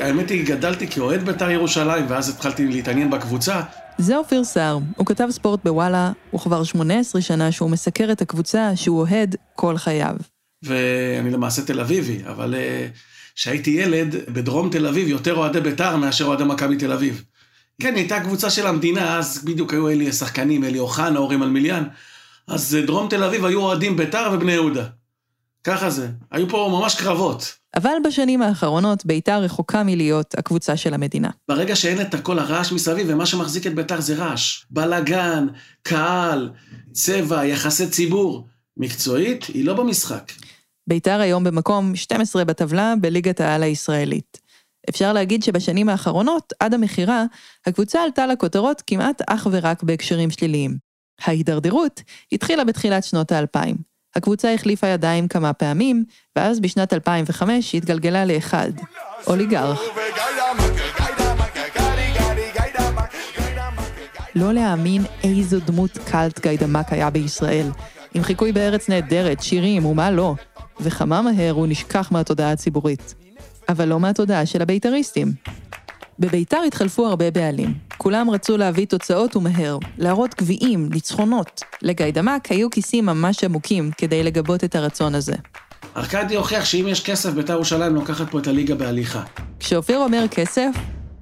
האמת 0.01 0.29
היא, 0.29 0.48
גדלתי 0.48 0.88
כאוהד 0.88 1.25
בית"ר 1.25 1.51
ירושלים, 1.51 2.05
ואז 2.07 2.29
התחלתי 2.29 2.67
להתעניין 2.67 3.10
בקבוצה. 3.10 3.62
זה 3.98 4.17
אופיר 4.17 4.43
סער, 4.43 4.77
הוא 4.98 5.05
כתב 5.05 5.27
ספורט 5.31 5.60
בוואלה, 5.63 6.12
הוא 6.31 6.41
כבר 6.41 6.63
18 6.63 7.22
שנה 7.22 7.51
שהוא 7.51 7.69
מסקר 7.69 8.12
את 8.12 8.22
הקבוצה 8.22 8.72
שהוא 8.75 9.00
אוהד 9.00 9.36
כל 9.55 9.77
חייו. 9.77 10.15
ואני 10.63 11.31
למעשה 11.31 11.62
תל 11.62 11.79
אביבי, 11.79 12.19
אבל 12.27 12.55
כשהייתי 13.38 13.70
ילד, 13.70 14.15
בדרום 14.34 14.70
תל 14.70 14.88
אביב 14.88 15.08
יותר 15.08 15.36
אוהדי 15.36 15.62
בית"ר 15.62 15.96
מאשר 15.96 16.25
אוהדי 16.25 16.44
מכבי 16.44 16.75
תל 16.75 16.91
אביב. 16.91 17.24
כן, 17.82 17.96
הייתה 17.96 18.20
קבוצה 18.20 18.50
של 18.50 18.67
המדינה, 18.67 19.17
אז 19.17 19.44
בדיוק 19.44 19.74
היו 19.74 19.89
אלי 19.89 20.10
השחקנים, 20.10 20.63
אלי 20.63 20.79
אוחנה, 20.79 21.20
אורי 21.20 21.38
מלמיליאן. 21.38 21.84
אז 22.48 22.77
דרום 22.86 23.10
תל 23.10 23.24
אביב 23.24 23.46
היו 23.46 23.62
אוהדים 23.62 23.98
בית"ר 23.98 24.29
ובני 24.34 24.51
יהודה. 24.51 24.86
ככה 25.63 25.89
זה. 25.89 26.08
היו 26.32 26.50
פה 26.50 26.79
ממש 26.79 26.96
קרבות. 26.96 27.53
אבל 27.75 27.94
בשנים 28.06 28.41
האחרונות 28.41 29.06
בית"ר 29.06 29.39
רחוקה 29.39 29.84
מלהיות 29.84 30.36
הקבוצה 30.38 30.77
של 30.77 30.94
המדינה. 30.94 31.29
ברגע 31.48 31.75
שאין 31.75 32.01
את 32.01 32.13
הכל 32.13 32.39
הרעש 32.39 32.72
מסביב, 32.72 33.08
ומה 33.10 33.25
שמחזיק 33.25 33.67
את 33.67 33.75
בית"ר 33.75 34.01
זה 34.01 34.15
רעש. 34.15 34.63
בלאגן, 34.70 35.48
קהל, 35.84 36.50
צבע, 36.91 37.46
יחסי 37.46 37.88
ציבור. 37.88 38.48
מקצועית, 38.77 39.46
היא 39.46 39.65
לא 39.65 39.74
במשחק. 39.74 40.32
בית"ר 40.88 41.20
היום 41.20 41.44
במקום 41.44 41.96
12 41.96 42.46
בטבלה 42.46 42.94
בליגת 43.01 43.39
העל 43.39 43.63
הישראלית. 43.63 44.41
אפשר 44.89 45.13
להגיד 45.13 45.44
שבשנים 45.44 45.89
האחרונות, 45.89 46.53
עד 46.60 46.74
המכירה, 46.74 47.25
הקבוצה 47.65 48.03
עלתה 48.03 48.27
לכותרות 48.27 48.84
כמעט 48.88 49.22
אך 49.27 49.48
ורק 49.51 49.84
בהקשרים 49.84 50.29
שליליים. 50.29 50.77
ההידרדרות 51.25 52.01
התחילה 52.32 52.63
בתחילת 52.63 53.03
שנות 53.03 53.32
האלפיים. 53.32 53.75
הקבוצה 54.15 54.53
החליפה 54.53 54.88
ידיים 54.88 55.27
כמה 55.27 55.53
פעמים, 55.53 56.03
ואז 56.36 56.60
בשנת 56.60 56.94
2005 56.94 57.75
התגלגלה 57.75 58.25
לאחד, 58.25 58.72
אוליגרך. 59.27 59.79
לא 64.36 64.53
להאמין 64.53 65.01
איזו 65.24 65.60
דמות 65.60 65.98
קאלט 65.98 66.39
גיידמק 66.39 66.94
היה 66.94 67.10
בישראל, 67.10 67.67
עם 68.13 68.24
חיקוי 68.24 68.51
בארץ 68.51 68.89
נהדרת, 68.89 69.44
שירים 69.44 69.86
ומה 69.86 70.12
לא, 70.12 70.36
וכמה 70.79 71.22
מהר 71.22 71.51
הוא 71.51 71.67
נשכח 71.67 72.12
מהתודעה 72.12 72.51
הציבורית. 72.51 73.15
אבל 73.69 73.86
לא 73.86 74.00
מהתודעה 74.00 74.46
של 74.46 74.62
הבית"ריסטים. 74.62 75.31
בביתר 76.19 76.62
התחלפו 76.67 77.07
הרבה 77.07 77.31
בעלים. 77.31 77.74
כולם 77.98 78.29
רצו 78.29 78.57
להביא 78.57 78.86
תוצאות 78.86 79.36
ומהר, 79.36 79.77
להראות 79.98 80.36
גביעים, 80.36 80.89
ניצחונות. 80.89 81.62
לגיידמק 81.81 82.51
היו 82.51 82.69
כיסים 82.69 83.05
ממש 83.05 83.43
עמוקים 83.43 83.91
כדי 83.98 84.24
לגבות 84.24 84.63
את 84.63 84.75
הרצון 84.75 85.15
הזה. 85.15 85.34
ארכדי 85.98 86.36
הוכיח 86.36 86.65
שאם 86.65 86.86
יש 86.88 87.03
כסף, 87.03 87.34
ביתר 87.34 87.53
ירושלים 87.53 87.96
לוקחת 87.96 88.29
פה 88.29 88.39
את 88.39 88.48
הליגה 88.48 88.75
בהליכה. 88.75 89.24
כשאופיר 89.60 90.00
אומר 90.00 90.25
כסף, 90.31 90.69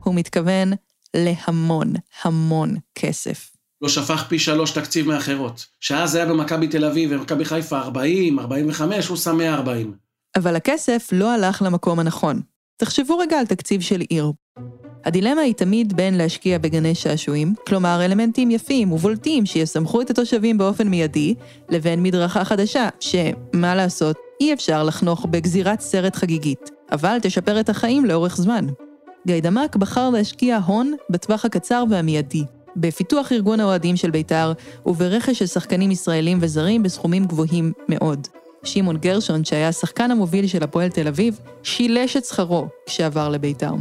הוא 0.04 0.16
מתכוון 0.16 0.74
להמון, 1.14 1.94
המון 2.24 2.76
כסף. 2.96 3.55
לא 3.86 3.90
שפך 3.90 4.26
פי 4.28 4.40
שלוש 4.40 4.72
תקציב 4.72 5.08
מאחרות. 5.08 5.66
שאז 5.80 6.16
היה 6.16 6.26
במכבי 6.26 6.68
תל 6.68 6.86
אביב 6.86 7.10
ומכבי 7.14 7.46
חיפה 7.46 7.80
40, 7.80 8.40
45, 8.40 9.08
הוא 9.08 9.18
שם 9.18 9.38
140. 9.38 9.94
אבל 10.36 10.56
הכסף 10.56 11.10
לא 11.12 11.32
הלך 11.32 11.62
למקום 11.62 12.00
הנכון. 12.00 12.42
תחשבו 12.78 13.18
רגע 13.18 13.40
על 13.40 13.46
תקציב 13.46 13.82
של 13.82 14.02
עיר. 14.02 14.32
הדילמה 15.06 15.42
היא 15.42 15.54
תמיד 15.54 15.96
בין 15.96 16.18
להשקיע 16.18 16.58
בגני 16.58 16.96
שעשועים, 16.96 17.54
כלומר 17.68 18.06
אלמנטים 18.06 18.52
יפים 18.52 18.92
ובולטים 18.92 19.46
שיסמכו 19.46 20.02
את 20.02 20.10
התושבים 20.10 20.58
באופן 20.58 20.88
מיידי, 20.88 21.36
לבין 21.70 22.04
מדרכה 22.04 22.46
חדשה, 22.46 22.90
שמה 23.00 23.76
לעשות, 23.76 24.18
אי 24.42 24.54
אפשר 24.54 24.84
לחנוך 24.84 25.26
בגזירת 25.26 25.82
סרט 25.82 26.16
חגיגית, 26.16 26.72
אבל 26.92 27.18
תשפר 27.22 27.60
את 27.60 27.70
החיים 27.70 28.06
לאורך 28.06 28.38
זמן. 28.38 28.66
גיידמק 29.28 29.76
בחר 29.76 30.10
להשקיע 30.10 30.58
הון 30.58 30.94
בטווח 31.10 31.46
הקצר 31.46 31.84
והמיידי, 31.90 32.44
בפיתוח 32.78 33.32
ארגון 33.32 33.60
האוהדים 33.60 33.96
של 33.96 34.12
בית"ר 34.12 34.54
וברכש 34.86 35.40
של 35.40 35.46
שחקנים 35.46 35.92
ישראלים 35.92 36.38
וזרים 36.42 36.84
בסכומים 36.84 37.26
גבוהים 37.26 37.74
מאוד. 37.90 38.28
שמעון 38.64 38.98
גרשון, 38.98 39.46
שהיה 39.46 39.68
השחקן 39.68 40.12
המוביל 40.12 40.48
של 40.48 40.64
הפועל 40.64 40.90
תל 40.90 41.08
אביב, 41.08 41.40
שילש 41.64 42.18
את 42.18 42.26
שכרו 42.26 42.68
כשעבר 42.86 43.30
לבית"ר. 43.30 43.74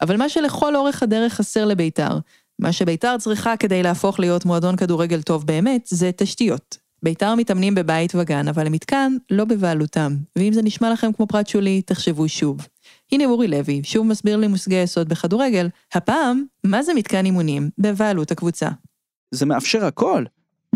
אבל 0.00 0.16
מה 0.16 0.28
שלכל 0.28 0.76
אורך 0.76 1.02
הדרך 1.02 1.34
חסר 1.34 1.64
לבית"ר, 1.64 2.18
מה 2.58 2.72
שבית"ר 2.72 3.16
צריכה 3.18 3.56
כדי 3.56 3.82
להפוך 3.82 4.20
להיות 4.20 4.44
מועדון 4.44 4.76
כדורגל 4.76 5.22
טוב 5.22 5.46
באמת, 5.46 5.86
זה 5.86 6.10
תשתיות. 6.16 6.78
בית"ר 7.02 7.34
מתאמנים 7.34 7.74
בבית 7.74 8.12
וגן, 8.14 8.48
אבל 8.48 8.66
המתקן 8.66 9.16
לא 9.30 9.44
בבעלותם, 9.44 10.16
ואם 10.36 10.52
זה 10.52 10.62
נשמע 10.62 10.92
לכם 10.92 11.12
כמו 11.12 11.26
פרט 11.26 11.46
שולי, 11.46 11.82
תחשבו 11.82 12.28
שוב. 12.28 12.66
הנה 13.12 13.24
אורי 13.24 13.48
לוי, 13.48 13.80
שוב 13.84 14.06
מסביר 14.06 14.36
לי 14.36 14.46
מושגי 14.46 14.82
יסוד 14.82 15.08
בכדורגל, 15.08 15.68
הפעם, 15.94 16.44
מה 16.64 16.82
זה 16.82 16.94
מתקן 16.94 17.24
אימונים 17.24 17.70
בבעלות 17.78 18.30
הקבוצה? 18.30 18.68
זה 19.34 19.46
מאפשר 19.46 19.84
הכל. 19.84 20.24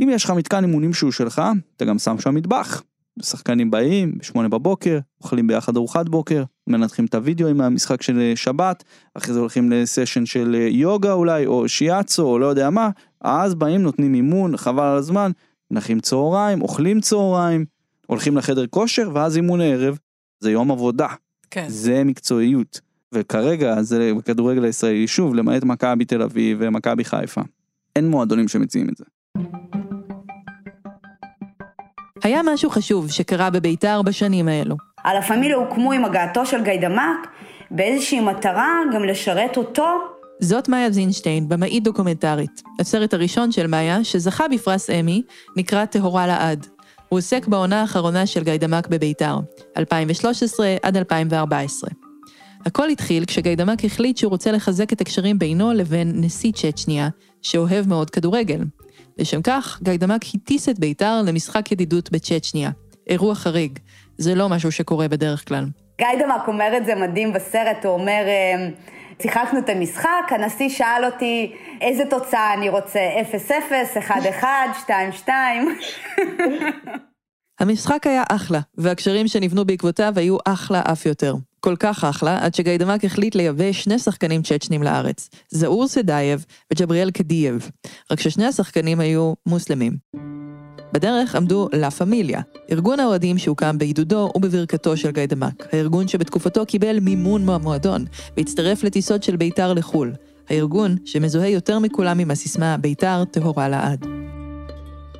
אם 0.03 0.09
יש 0.11 0.25
לך 0.25 0.31
מתקן 0.31 0.64
אימונים 0.64 0.95
שהוא 0.95 1.12
שלך, 1.12 1.43
אתה 1.76 1.85
גם 1.85 1.99
שם 1.99 2.21
שם 2.21 2.35
מטבח. 2.35 2.83
שחקנים 3.23 3.71
באים 3.71 4.19
בשמונה 4.19 4.49
בבוקר, 4.49 4.99
אוכלים 5.21 5.47
ביחד 5.47 5.76
ארוחת 5.76 6.09
בוקר, 6.09 6.45
מנתחים 6.67 7.05
את 7.05 7.14
הוידאו 7.14 7.49
עם 7.49 7.61
המשחק 7.61 8.03
של 8.03 8.33
שבת, 8.35 8.85
אחרי 9.14 9.35
זה 9.35 9.41
הולכים 9.41 9.73
לסשן 9.73 10.26
של 10.26 10.55
יוגה 10.71 11.12
אולי, 11.12 11.47
או 11.47 11.69
שיאצו, 11.69 12.26
או 12.26 12.38
לא 12.38 12.47
יודע 12.47 12.71
מה, 12.71 12.91
אז 13.21 13.55
באים, 13.55 13.83
נותנים 13.83 14.14
אימון, 14.14 14.57
חבל 14.57 14.85
על 14.85 14.97
הזמן, 14.97 15.31
נחים 15.71 16.00
צהריים, 16.00 16.62
אוכלים 16.62 17.00
צהריים, 17.00 17.64
הולכים 18.07 18.37
לחדר 18.37 18.67
כושר, 18.67 19.11
ואז 19.14 19.37
אימון 19.37 19.61
הערב, 19.61 19.99
זה 20.41 20.50
יום 20.50 20.71
עבודה. 20.71 21.09
כן. 21.54 21.64
זה 21.68 22.04
מקצועיות. 22.04 22.80
וכרגע 23.12 23.82
זה 23.82 24.12
בכדורגל 24.18 24.64
הישראלי, 24.64 25.06
שוב, 25.06 25.34
למעט 25.34 25.64
מכבי 25.64 26.04
תל 26.04 26.23
אביב 26.23 26.58
ומכבי 26.61 27.04
חיפה. 27.04 27.40
אין 27.96 28.08
מועדונים 28.08 28.49
שמציעים 28.49 28.88
את 28.88 28.96
זה. 28.96 29.04
היה 32.23 32.40
משהו 32.44 32.70
חשוב 32.70 33.11
שקרה 33.11 33.50
בביתר 33.50 34.02
בשנים 34.02 34.49
האלו. 34.49 34.76
הלה 35.04 35.23
פמיליה 35.23 35.56
הוקמו 35.56 35.92
עם 35.92 36.04
הגעתו 36.04 36.46
של 36.46 36.64
גיידמק 36.64 37.28
באיזושהי 37.70 38.20
מטרה 38.20 38.80
גם 38.94 39.04
לשרת 39.04 39.56
אותו. 39.56 39.87
זאת 40.40 40.68
מאיה 40.68 40.90
זינשטיין, 40.90 41.49
במאית 41.49 41.82
דוקומנטרית. 41.82 42.62
הסרט 42.80 43.14
הראשון 43.14 43.52
של 43.52 43.66
מאיה, 43.66 44.04
שזכה 44.04 44.49
בפרס 44.49 44.90
אמי, 44.90 45.23
נקרא 45.56 45.84
טהורה 45.84 46.26
לעד. 46.26 46.66
הוא 47.14 47.18
עוסק 47.18 47.47
בעונה 47.47 47.80
האחרונה 47.80 48.26
של 48.26 48.44
גיידמק 48.44 48.87
בביתר, 48.87 49.38
2013 49.76 50.76
עד 50.83 50.97
2014. 50.97 51.90
הכל 52.66 52.88
התחיל 52.88 53.25
כשגיידמק 53.25 53.85
החליט 53.85 54.16
שהוא 54.16 54.30
רוצה 54.30 54.52
לחזק 54.52 54.92
את 54.92 55.00
הקשרים 55.00 55.38
בינו 55.38 55.73
לבין 55.73 56.12
נשיא 56.14 56.52
צ'צ'ניה, 56.52 57.09
שאוהב 57.42 57.88
מאוד 57.88 58.11
כדורגל. 58.11 58.61
לשם 59.18 59.42
כך, 59.42 59.80
גיידמק 59.83 60.21
הטיס 60.35 60.68
את 60.68 60.78
ביתר 60.78 61.23
למשחק 61.26 61.73
ידידות 61.73 62.12
בצ'צ'ניה. 62.12 62.71
אירוע 63.06 63.35
חריג, 63.35 63.78
זה 64.18 64.35
לא 64.35 64.49
משהו 64.49 64.73
שקורה 64.73 65.09
בדרך 65.09 65.49
כלל. 65.49 65.64
גאידמק 65.99 66.49
אומר 66.49 66.76
את 66.76 66.87
זה 66.87 66.94
מדהים 66.94 67.33
בסרט, 67.33 67.85
הוא 67.85 67.92
אומר, 67.92 68.23
אה, 68.26 68.68
שיחקנו 69.25 69.59
את 69.59 69.69
המשחק, 69.69 70.31
הנשיא 70.31 70.69
שאל 70.69 71.02
אותי 71.04 71.52
איזה 71.81 72.04
תוצאה 72.11 72.54
אני 72.54 72.69
רוצה, 72.69 73.00
0-0, 73.99 74.43
1-1, 74.43 74.45
2-2. 75.26 75.28
המשחק 77.61 78.07
היה 78.07 78.23
אחלה, 78.31 78.61
והקשרים 78.78 79.28
שנבנו 79.28 79.64
בעקבותיו 79.64 80.12
היו 80.16 80.37
אחלה 80.45 80.83
אף 80.93 81.07
יותר. 81.07 81.35
כל 81.61 81.76
כך 81.76 82.04
אחלה, 82.04 82.45
עד 82.45 82.54
שגאידמק 82.54 83.04
החליט 83.04 83.35
לייבא 83.35 83.73
שני 83.73 83.99
שחקנים 83.99 84.43
צ'צ'נים 84.43 84.83
לארץ, 84.83 85.31
זאור 85.49 85.88
סדייב 85.88 86.45
וג'בריאל 86.73 87.11
קדייב, 87.11 87.71
רק 88.11 88.21
ששני 88.21 88.47
השחקנים 88.47 89.00
היו 89.00 89.33
מוסלמים. 89.47 90.44
בדרך 90.93 91.35
עמדו 91.35 91.69
לה 91.73 91.90
פמיליה, 91.90 92.40
ארגון 92.73 93.00
האוהדים 93.00 93.38
שהוקם 93.38 93.78
בעידודו 93.78 94.33
ובברכתו 94.35 94.97
של 94.97 95.11
גיידמק, 95.11 95.66
הארגון 95.73 96.09
שבתקופתו 96.09 96.66
קיבל 96.66 97.00
מימון 97.00 97.47
מהמועדון, 97.47 98.04
והצטרף 98.37 98.85
לטיסות 98.85 99.23
של 99.23 99.37
בית"ר 99.37 99.73
לחו"ל, 99.73 100.12
הארגון 100.49 100.97
שמזוהה 101.04 101.49
יותר 101.49 101.78
מכולם 101.78 102.19
עם 102.19 102.31
הסיסמה 102.31 102.76
בית"ר 102.76 103.25
טהורה 103.25 103.69
לעד. 103.69 104.07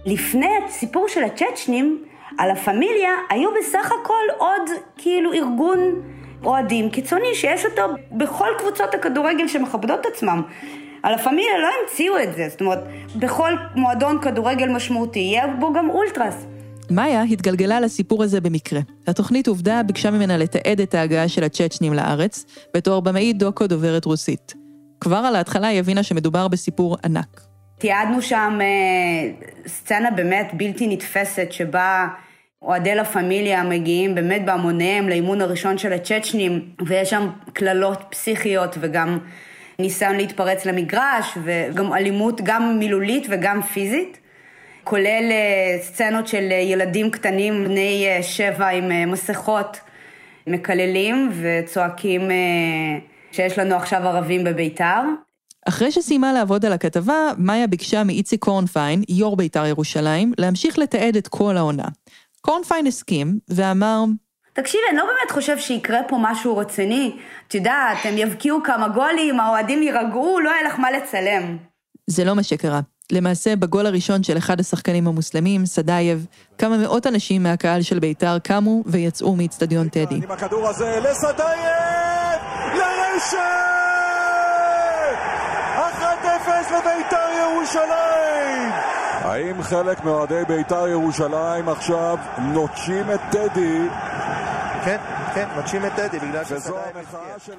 לפני 0.06 0.46
הסיפור 0.68 1.06
של 1.08 1.25
הצ'צ'נים, 1.25 2.04
על 2.38 2.50
הפמיליה 2.50 3.12
היו 3.30 3.49
בסך 3.58 3.87
הכל 3.87 4.25
עוד 4.38 4.70
כאילו 4.96 5.32
ארגון 5.32 5.78
אוהדים 6.44 6.90
קיצוני 6.90 7.34
שיש 7.34 7.64
אותו 7.64 7.82
בכל 8.12 8.49
קבוצות 8.58 8.94
הכדורגל 8.94 9.49
שמכבדות 9.49 10.06
עצמם. 10.06 10.42
על 11.04 11.14
הפמיליה 11.14 11.58
לא 11.62 11.68
המציאו 11.82 12.18
את 12.23 12.34
זה, 12.34 12.49
זאת 12.49 12.61
אומרת, 12.61 12.78
בכל 13.16 13.52
מועדון 13.75 14.20
כדורגל 14.23 14.68
משמעותי 14.68 15.18
יהיה 15.18 15.46
בו 15.46 15.73
גם 15.73 15.90
אולטרס. 15.90 16.46
מאיה 16.90 17.23
התגלגלה 17.23 17.80
לסיפור 17.80 18.23
הזה 18.23 18.40
במקרה. 18.40 18.80
התוכנית 19.06 19.49
עובדה 19.49 19.82
ביקשה 19.82 20.11
ממנה 20.11 20.37
לתעד 20.37 20.80
את 20.80 20.94
ההגעה 20.94 21.28
של 21.28 21.44
הצ'צ'נים 21.44 21.94
לארץ, 21.94 22.44
בתור 22.75 23.02
במאית 23.02 23.38
דוקו 23.38 23.66
דוברת 23.66 24.04
רוסית. 24.04 24.54
כבר 25.00 25.16
על 25.16 25.37
ההתחלה 25.37 25.68
היא 25.68 25.78
הבינה 25.78 26.02
שמדובר 26.02 26.49
בסיפור 26.49 26.96
ענק. 27.04 27.40
תיעדנו 27.78 28.23
שם 28.23 28.58
אה, 28.61 29.46
סצנה 29.66 30.11
באמת 30.11 30.50
בלתי 30.52 30.87
נתפסת, 30.87 31.46
שבה 31.50 32.06
אוהדי 32.62 32.94
לה 32.94 33.04
פמיליה 33.04 33.62
מגיעים 33.62 34.14
באמת 34.14 34.44
בהמוניהם 34.44 35.08
לאימון 35.08 35.40
הראשון 35.40 35.78
של 35.78 35.92
הצ'צ'נים, 35.92 36.68
ויש 36.87 37.11
שם 37.11 37.28
קללות 37.52 38.02
פסיכיות 38.11 38.76
וגם 38.80 39.18
ניסיון 39.78 40.16
להתפרץ 40.16 40.66
למגרש, 40.66 41.38
וגם 41.45 41.95
אלימות 41.95 42.40
גם 42.45 42.78
מילולית 42.78 43.26
וגם 43.31 43.62
פיזית, 43.62 44.19
כולל 44.85 45.31
אה, 45.31 45.78
סצנות 45.83 46.28
של 46.28 46.50
ילדים 46.50 47.11
קטנים 47.11 47.64
בני 47.64 48.07
אה, 48.07 48.23
שבע 48.23 48.69
עם 48.69 48.93
אה, 48.93 49.07
מסכות 49.07 49.81
מקללים 50.47 51.33
וצועקים 51.40 52.31
שיש 53.33 53.59
לנו 53.59 53.75
עכשיו 53.75 54.09
ערבים 54.09 54.45
בביתר. 54.45 55.00
אחרי 55.69 55.93
שסיימה 55.93 56.32
לעבוד 56.32 56.65
על 56.65 56.73
הכתבה, 56.73 57.15
מאיה 57.39 57.67
ביקשה 57.67 58.04
מאיציק 58.04 58.41
קורנפיין, 58.41 59.02
יו"ר 59.08 59.37
בית"ר 59.37 59.67
ירושלים, 59.67 60.32
להמשיך 60.39 60.78
לתעד 60.78 61.17
את 61.17 61.28
כל 61.28 61.56
העונה. 61.56 61.84
קורנפיין 62.41 62.87
הסכים, 62.87 63.39
ואמר, 63.49 64.04
תקשיבי, 64.54 64.82
אני 64.90 64.97
לא 64.97 65.04
באמת 65.04 65.30
חושב 65.30 65.58
שיקרה 65.58 65.99
פה 66.08 66.17
משהו 66.21 66.56
רציני. 66.56 67.17
את 67.49 67.54
יודעת, 67.54 67.99
הם 68.04 68.19
יבקיעו 68.19 68.62
כמה 68.64 68.88
גולים, 68.88 69.40
האוהדים 69.40 69.82
יירגעו, 69.82 70.40
לא 70.40 70.50
יהיה 70.50 70.62
לך 70.62 70.78
מה 70.78 70.90
לצלם. 70.90 71.56
זה 72.06 72.25
לא 72.25 72.34
מה 72.34 72.43
שקרה. 72.43 72.80
למעשה, 73.12 73.56
בגול 73.56 73.86
הראשון 73.86 74.23
של 74.23 74.38
אחד 74.38 74.60
השחקנים 74.60 75.06
המוסלמים, 75.06 75.67
סדייב, 75.67 76.26
כמה 76.58 76.78
מאות 76.78 77.06
אנשים 77.06 77.43
מהקהל 77.43 77.82
של 77.82 77.99
בית"ר 77.99 78.38
קמו 78.38 78.82
ויצאו 78.86 79.36
מאיצטדיון 79.36 79.88
טדי. 79.88 80.14
עם 80.14 80.30
הכדור 80.30 80.69
הזה 80.69 80.99
לסדייב! 81.00 82.40
לרשת! 82.75 83.38
1-0 85.78 86.04
לבית"ר 86.71 87.28
ירושלים! 87.40 88.71
האם 89.25 89.62
חלק 89.62 90.04
מאוהדי 90.04 90.43
בית"ר 90.49 90.88
ירושלים 90.88 91.69
עכשיו 91.69 92.19
נוטשים 92.38 93.10
את 93.14 93.21
טדי? 93.30 93.78
כן, 94.84 94.97
כן, 95.34 95.49
נוטשים 95.56 95.86
את 95.86 95.92
טדי 95.97 96.18
בגלל 96.18 96.44
של... 96.44 96.54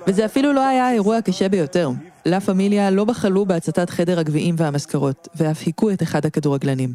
וזה 0.08 0.26
אפילו 0.26 0.54
לא 0.54 0.68
היה 0.68 0.88
האירוע 0.88 1.18
הקשה 1.18 1.50
ביותר. 1.50 1.90
לה 2.26 2.40
פמיליה 2.40 2.90
לא 2.90 3.06
בחלו 3.06 3.46
בהצתת 3.46 3.90
חדר 3.90 4.20
הגביעים 4.20 4.56
והמזכרות, 4.58 5.28
ואף 5.36 5.62
היכו 5.66 5.92
את 5.92 6.04
אחד 6.04 6.26
הכדורגלנים. 6.26 6.90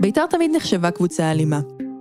בית"ר 0.00 0.26
תמיד 0.26 0.50
נחשבה 0.56 0.90
קבוצה 0.90 1.30
אלימה. 1.30 1.60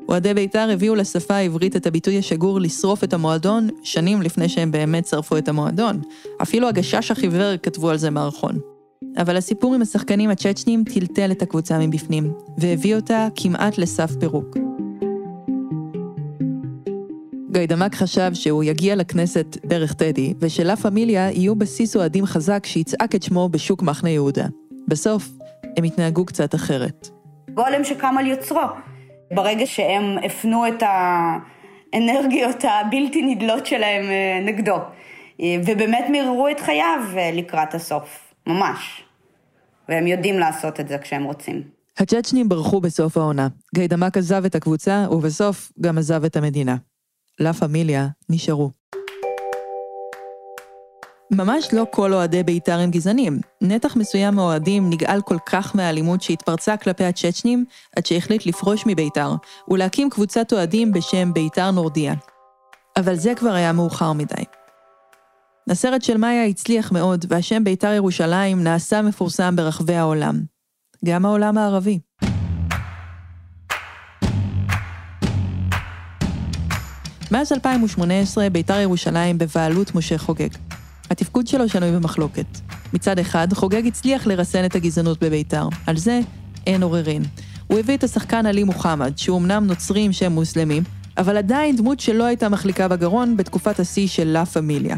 אוהדי 0.10 0.34
בית"ר 0.34 0.70
הביאו 0.74 0.96
לשפה 0.96 1.34
העברית 1.34 1.76
את 1.76 1.88
הביטוי 1.88 2.20
השגור 2.20 2.60
לשרוף 2.60 3.04
את 3.04 3.14
המועדון 3.14 3.70
שנים 3.84 4.22
לפני 4.22 4.50
שהם 4.50 4.72
באמת 4.72 5.08
שרפו 5.08 5.38
את 5.38 5.48
המועדון. 5.48 6.02
אפילו 6.42 6.68
הגשש 6.68 7.12
החיוור 7.12 7.58
כתבו 7.58 7.90
על 7.90 7.98
זה 7.98 8.10
מערכון. 8.10 8.60
אבל 9.18 9.38
הסיפור 9.38 9.76
עם 9.76 9.82
השחקנים 9.82 10.30
הצ'צ'נים 10.30 10.84
טלטל 10.84 11.32
את 11.32 11.42
הקבוצה 11.42 11.80
מבפנים, 11.80 12.34
והביא 12.58 12.96
אותה 12.96 13.28
כמעט 13.36 13.78
לסף 13.78 14.12
פירוק. 14.20 14.58
גיידמק 17.54 17.96
חשב 17.96 18.32
שהוא 18.34 18.64
יגיע 18.64 18.96
לכנסת 18.96 19.58
דרך 19.66 19.94
טדי, 19.94 20.34
ושלה 20.40 20.76
פמיליה 20.76 21.32
יהיו 21.32 21.56
בסיס 21.56 21.96
אוהדים 21.96 22.26
חזק 22.26 22.66
שיצעק 22.66 23.16
את 23.16 23.24
שמו 23.24 23.50
בשוק 23.50 23.82
מחנה 23.82 24.10
יהודה. 24.10 24.46
בסוף, 24.88 25.30
הם 25.78 25.84
התנהגו 25.84 26.26
קצת 26.26 26.56
אחרת. 26.56 27.10
גולם 27.54 27.84
שקם 27.84 28.16
על 28.20 28.28
יוצרו. 28.28 28.62
ברגע 29.32 29.66
שהם 29.66 30.18
הפנו 30.26 30.68
את 30.68 30.84
האנרגיות 31.94 32.64
הבלתי 32.64 33.22
נדלות 33.22 33.66
שלהם 33.66 34.04
אה, 34.04 34.40
נגדו, 34.46 34.76
אה, 35.42 35.56
ובאמת 35.66 36.06
מיררו 36.10 36.48
את 36.48 36.60
חייו 36.60 37.00
אה, 37.18 37.32
לקראת 37.34 37.74
הסוף, 37.74 38.34
ממש. 38.48 39.04
והם 39.90 40.08
יודעים 40.08 40.40
לעשות 40.40 40.80
את 40.80 40.88
זה 40.88 40.98
כשהם 40.98 41.24
רוצים. 41.24 41.62
הצ'צ'נים 41.98 42.50
ברחו 42.50 42.82
בסוף 42.82 43.18
העונה. 43.18 43.48
גיידמק 43.76 44.18
עזב 44.18 44.46
את 44.46 44.56
הקבוצה, 44.56 45.06
ובסוף 45.12 45.72
גם 45.82 45.98
עזב 45.98 46.26
את 46.26 46.36
המדינה. 46.36 46.76
לה 47.40 47.54
פמיליה 47.54 48.08
נשארו. 48.30 48.72
ממש 51.32 51.74
לא 51.74 51.86
כל 51.92 52.14
אוהדי 52.14 52.44
בית"ר 52.44 52.80
הם 52.80 52.92
גזענים. 52.92 53.40
נתח 53.62 53.96
מסוים 53.96 54.36
מהאוהדים 54.36 54.90
נגעל 54.90 55.22
כל 55.22 55.38
כך 55.46 55.76
מהאלימות 55.76 56.22
שהתפרצה 56.22 56.78
כלפי 56.78 57.04
הצ'צ'נים, 57.04 57.66
עד 57.96 58.06
שהחליט 58.06 58.46
לפרוש 58.46 58.84
מבית"ר, 58.88 59.36
ולהקים 59.68 60.10
קבוצת 60.10 60.54
אוהדים 60.54 60.92
בשם 60.92 61.34
בית"ר 61.34 61.72
נורדיה. 61.72 62.14
אבל 62.98 63.16
זה 63.16 63.34
כבר 63.36 63.54
היה 63.54 63.74
מאוחר 63.74 64.14
מדי. 64.14 64.44
הסרט 65.70 66.02
של 66.02 66.18
מאיה 66.18 66.46
הצליח 66.46 66.92
מאוד, 66.92 67.26
והשם 67.30 67.64
בית"ר 67.64 67.94
ירושלים 67.94 68.64
נעשה 68.64 69.02
מפורסם 69.02 69.56
ברחבי 69.56 69.96
העולם. 69.96 70.42
גם 71.06 71.26
העולם 71.26 71.58
הערבי. 71.58 72.00
מאז 77.34 77.52
2018 77.52 78.50
בית"ר 78.50 78.80
ירושלים 78.80 79.38
בבעלות 79.38 79.96
משה 79.96 80.18
חוגג. 80.18 80.50
התפקוד 81.10 81.48
שלו 81.48 81.70
שנוי 81.70 81.92
במחלוקת. 81.92 82.46
מצד 82.94 83.20
אחד, 83.20 83.54
חוגג 83.54 83.88
הצליח 83.88 84.28
לרסן 84.28 84.66
את 84.66 84.76
הגזענות 84.76 85.24
בבית"ר. 85.24 85.68
על 85.88 85.98
זה 85.98 86.20
אין 86.68 86.84
עוררין. 86.84 87.24
הוא 87.68 87.80
הביא 87.80 87.98
את 87.98 88.04
השחקן 88.04 88.46
עלי 88.46 88.64
מוחמד, 88.64 89.18
שהוא 89.18 89.40
אמנם 89.40 89.68
נוצרי 89.68 90.02
עם 90.02 90.14
שם 90.14 90.32
מוסלמי, 90.32 90.82
אבל 91.18 91.38
עדיין 91.38 91.76
דמות 91.76 92.00
שלא 92.00 92.24
הייתה 92.24 92.50
מחליקה 92.50 92.88
בגרון 92.88 93.38
בתקופת 93.38 93.80
השיא 93.80 94.08
של 94.08 94.28
לה 94.28 94.46
פמיליה. 94.46 94.98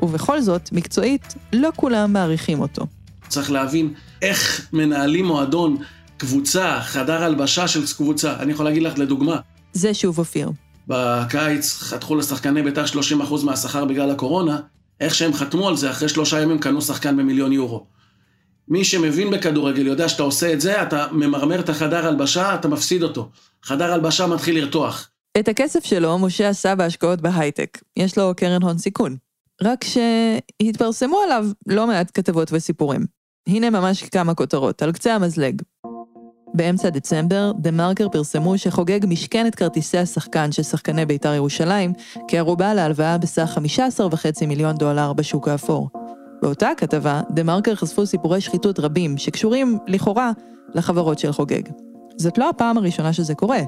ובכל 0.00 0.40
זאת, 0.40 0.72
מקצועית, 0.72 1.34
לא 1.52 1.70
כולם 1.76 2.12
מעריכים 2.12 2.60
אותו. 2.60 2.86
צריך 3.28 3.50
להבין 3.50 3.92
איך 4.22 4.68
מנהלים 4.72 5.24
מועדון, 5.24 5.76
קבוצה, 6.16 6.80
חדר 6.80 7.24
הלבשה 7.24 7.68
של 7.68 7.86
קבוצה. 7.96 8.36
אני 8.38 8.52
יכול 8.52 8.64
להגיד 8.64 8.82
לך 8.82 8.98
לדוגמה. 8.98 9.36
זה 9.72 9.94
שוב 9.94 10.18
אופיר. 10.18 10.50
בקיץ 10.86 11.78
חתכו 11.78 12.14
לשחקני 12.14 12.62
בית"ר 12.62 12.84
30% 12.84 13.44
מהשכר 13.44 13.84
בגלל 13.84 14.10
הקורונה, 14.10 14.60
איך 15.00 15.14
שהם 15.14 15.32
חתמו 15.32 15.68
על 15.68 15.76
זה, 15.76 15.90
אחרי 15.90 16.08
שלושה 16.08 16.40
ימים 16.40 16.58
קנו 16.58 16.82
שחקן 16.82 17.16
במיליון 17.16 17.52
יורו. 17.52 17.86
מי 18.68 18.84
שמבין 18.84 19.30
בכדורגל 19.30 19.86
יודע 19.86 20.08
שאתה 20.08 20.22
עושה 20.22 20.52
את 20.52 20.60
זה, 20.60 20.82
אתה 20.82 21.06
ממרמר 21.12 21.60
את 21.60 21.68
החדר 21.68 22.06
הלבשה, 22.06 22.54
אתה 22.54 22.68
מפסיד 22.68 23.02
אותו. 23.02 23.30
חדר 23.62 23.92
הלבשה 23.92 24.26
מתחיל 24.26 24.58
לרתוח. 24.58 25.10
את 25.38 25.48
הכסף 25.48 25.84
שלו 25.84 26.18
משה 26.18 26.48
עשה 26.48 26.74
בהשקעות 26.74 27.20
בהייטק. 27.20 27.78
יש 27.96 28.18
לו 28.18 28.32
קרן 28.36 28.62
הון 28.62 28.78
סיכון. 28.78 29.16
רק 29.62 29.84
שהתפרסמו 29.84 31.18
עליו 31.18 31.46
לא 31.66 31.86
מעט 31.86 32.10
כתבות 32.14 32.48
וסיפורים. 32.52 33.00
הנה 33.48 33.70
ממש 33.70 34.02
כמה 34.02 34.34
כותרות, 34.34 34.82
על 34.82 34.92
קצה 34.92 35.14
המזלג. 35.14 35.62
באמצע 36.56 36.90
דצמבר, 36.90 37.52
דה 37.58 37.70
מרקר 37.70 38.08
פרסמו 38.08 38.58
שחוגג 38.58 39.00
משכן 39.08 39.46
את 39.46 39.54
כרטיסי 39.54 39.98
השחקן 39.98 40.52
של 40.52 40.62
שחקני 40.62 41.06
בית"ר 41.06 41.34
ירושלים 41.34 41.92
כערובה 42.28 42.74
להלוואה 42.74 43.18
בסך 43.18 43.58
15.5 44.40 44.46
מיליון 44.46 44.76
דולר 44.76 45.12
בשוק 45.12 45.48
האפור. 45.48 45.90
באותה 46.42 46.68
כתבה, 46.76 47.20
דה 47.30 47.42
מרקר 47.42 47.74
חשפו 47.74 48.06
סיפורי 48.06 48.40
שחיתות 48.40 48.80
רבים 48.80 49.18
שקשורים, 49.18 49.78
לכאורה, 49.86 50.32
לחברות 50.74 51.18
של 51.18 51.32
חוגג. 51.32 51.62
זאת 52.16 52.38
לא 52.38 52.48
הפעם 52.48 52.78
הראשונה 52.78 53.12
שזה 53.12 53.34
קורה. 53.34 53.60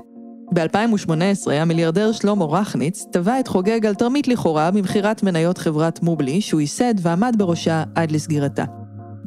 ב-2018 0.54 1.50
המיליארדר 1.52 2.12
שלמה 2.12 2.44
רכניץ 2.44 3.06
תבע 3.12 3.40
את 3.40 3.48
חוגג 3.48 3.86
על 3.86 3.94
תרמית 3.94 4.28
לכאורה 4.28 4.70
במכירת 4.70 5.22
מניות 5.22 5.58
חברת 5.58 6.02
מובלי 6.02 6.40
שהוא 6.40 6.60
ייסד 6.60 6.94
ועמד 7.02 7.34
בראשה 7.38 7.84
עד 7.94 8.12
לסגירתה. 8.12 8.64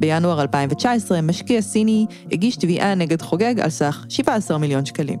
בינואר 0.02 0.40
2019 0.40 1.20
משקיע 1.20 1.60
סיני 1.60 2.06
הגיש 2.32 2.56
תביעה 2.56 2.94
נגד 2.94 3.22
חוגג 3.22 3.60
על 3.60 3.70
סך 3.70 4.04
17 4.08 4.58
מיליון 4.58 4.84
שקלים. 4.84 5.18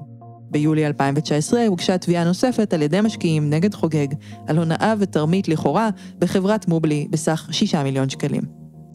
ביולי 0.50 0.86
2019 0.86 1.66
הוגשה 1.66 1.98
תביעה 1.98 2.24
נוספת 2.24 2.74
על 2.74 2.82
ידי 2.82 3.00
משקיעים 3.00 3.50
נגד 3.50 3.74
חוגג 3.74 4.06
על 4.48 4.58
הונאה 4.58 4.94
ותרמית 4.98 5.48
לכאורה 5.48 5.88
בחברת 6.18 6.68
מובלי 6.68 7.06
בסך 7.10 7.48
6 7.50 7.74
מיליון 7.74 8.08
שקלים. 8.08 8.42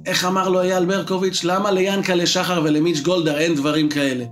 איך 0.06 0.26
אמר 0.26 0.50
לו 0.50 0.62
אייל 0.62 0.86
ברקוביץ', 0.86 1.44
למה 1.44 1.72
ליאנקלה 1.72 2.26
שחר 2.26 2.62
ולמיץ' 2.64 3.00
גולדהר 3.00 3.38
אין 3.38 3.56
דברים 3.56 3.90
כאלה? 3.90 4.26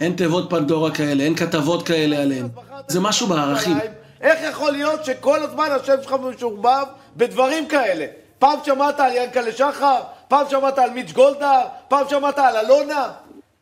אין 0.00 0.12
תיבות 0.12 0.50
פנדורה 0.50 0.90
כאלה, 0.90 1.24
אין 1.24 1.34
כתבות 1.34 1.82
כאלה 1.82 2.22
עליהם. 2.22 2.48
זה 2.88 3.00
משהו 3.00 3.26
בערכים. 3.26 3.76
איך 4.20 4.38
יכול 4.50 4.72
להיות 4.72 5.04
שכל 5.04 5.42
הזמן 5.42 5.68
השם 5.82 5.94
שלך 6.02 6.14
משורבב 6.34 6.84
בדברים 7.16 7.68
כאלה? 7.68 8.06
פעם 8.38 8.58
שמעת 8.64 9.00
על 9.00 9.12
ינקלה 9.16 9.52
שחר? 9.52 10.00
פעם 10.32 10.46
שמעת 10.50 10.78
על 10.78 10.90
מיץ' 10.90 11.12
גולדהר? 11.12 11.66
פעם 11.88 12.06
שמעת 12.08 12.38
על 12.38 12.56
אלונה? 12.56 13.12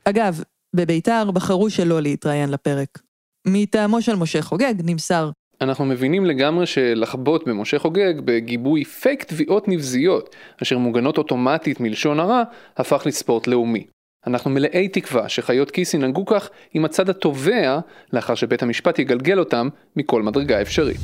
אגב, 0.04 0.42
בביתר 0.76 1.30
בחרו 1.30 1.70
שלא 1.70 2.02
להתראיין 2.02 2.50
לפרק. 2.50 2.98
מטעמו 3.46 4.02
של 4.02 4.16
משה 4.16 4.42
חוגג 4.42 4.74
נמסר 4.84 5.30
אנחנו 5.60 5.84
מבינים 5.84 6.26
לגמרי 6.26 6.66
שלחבוט 6.66 7.48
במשה 7.48 7.78
חוגג 7.78 8.14
בגיבוי 8.24 8.84
פייק 8.84 9.24
תביעות 9.24 9.68
נבזיות, 9.68 10.36
אשר 10.62 10.78
מוגנות 10.78 11.18
אוטומטית 11.18 11.80
מלשון 11.80 12.20
הרע, 12.20 12.42
הפך 12.76 13.02
לספורט 13.06 13.46
לאומי. 13.46 13.86
אנחנו 14.26 14.50
מלאי 14.50 14.88
תקווה 14.88 15.28
שחיות 15.28 15.70
כיס 15.70 15.94
ינהגו 15.94 16.26
כך 16.26 16.50
עם 16.74 16.84
הצד 16.84 17.08
התובע, 17.08 17.78
לאחר 18.12 18.34
שבית 18.34 18.62
המשפט 18.62 18.98
יגלגל 18.98 19.38
אותם 19.38 19.68
מכל 19.96 20.22
מדרגה 20.22 20.62
אפשרית. 20.62 21.00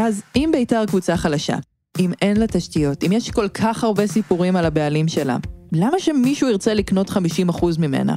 אז 0.00 0.22
אם 0.36 0.48
ביתר 0.52 0.86
קבוצה 0.86 1.16
חלשה, 1.16 1.56
אם 1.98 2.12
אין 2.22 2.36
לה 2.36 2.46
תשתיות, 2.46 3.04
אם 3.04 3.12
יש 3.12 3.30
כל 3.30 3.48
כך 3.48 3.84
הרבה 3.84 4.06
סיפורים 4.06 4.56
על 4.56 4.64
הבעלים 4.64 5.08
שלה, 5.08 5.36
למה 5.72 5.98
שמישהו 5.98 6.48
ירצה 6.48 6.74
לקנות 6.74 7.10
50% 7.10 7.14
ממנה? 7.78 8.16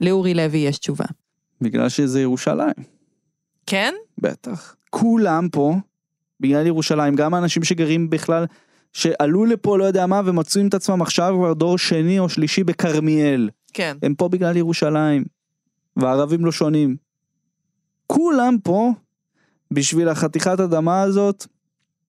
לאורי 0.00 0.34
לוי 0.34 0.58
יש 0.58 0.78
תשובה. 0.78 1.04
בגלל 1.60 1.88
שזה 1.88 2.20
ירושלים. 2.20 2.74
כן? 3.66 3.94
בטח. 4.18 4.76
כולם 4.90 5.48
פה, 5.48 5.74
בגלל 6.40 6.66
ירושלים, 6.66 7.14
גם 7.14 7.34
האנשים 7.34 7.64
שגרים 7.64 8.10
בכלל, 8.10 8.46
שעלו 8.92 9.44
לפה 9.44 9.78
לא 9.78 9.84
יודע 9.84 10.06
מה 10.06 10.20
ומצאו 10.24 10.66
את 10.66 10.74
עצמם 10.74 11.02
עכשיו 11.02 11.34
כבר 11.38 11.52
דור 11.52 11.78
שני 11.78 12.18
או 12.18 12.28
שלישי 12.28 12.64
בכרמיאל. 12.64 13.50
כן. 13.72 13.96
הם 14.02 14.14
פה 14.14 14.28
בגלל 14.28 14.56
ירושלים. 14.56 15.24
והערבים 15.96 16.44
לא 16.44 16.52
שונים. 16.52 16.96
כולם 18.06 18.56
פה 18.62 18.92
בשביל 19.70 20.08
החתיכת 20.08 20.60
אדמה 20.60 21.02
הזאת, 21.02 21.46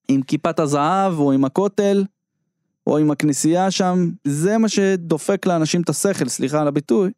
עם 0.08 0.22
כיפת 0.22 0.60
הזהב 0.60 1.18
או 1.18 1.32
עם 1.32 1.44
הכותל, 1.44 2.04
או 2.86 2.98
עם 2.98 3.10
הכנסייה 3.10 3.70
שם, 3.70 4.10
זה 4.24 4.58
מה 4.58 4.68
שדופק 4.68 5.46
לאנשים 5.46 5.82
את 5.82 5.88
השכל, 5.88 6.28
סליחה 6.28 6.60
על 6.60 6.68
הביטוי, 6.68 7.10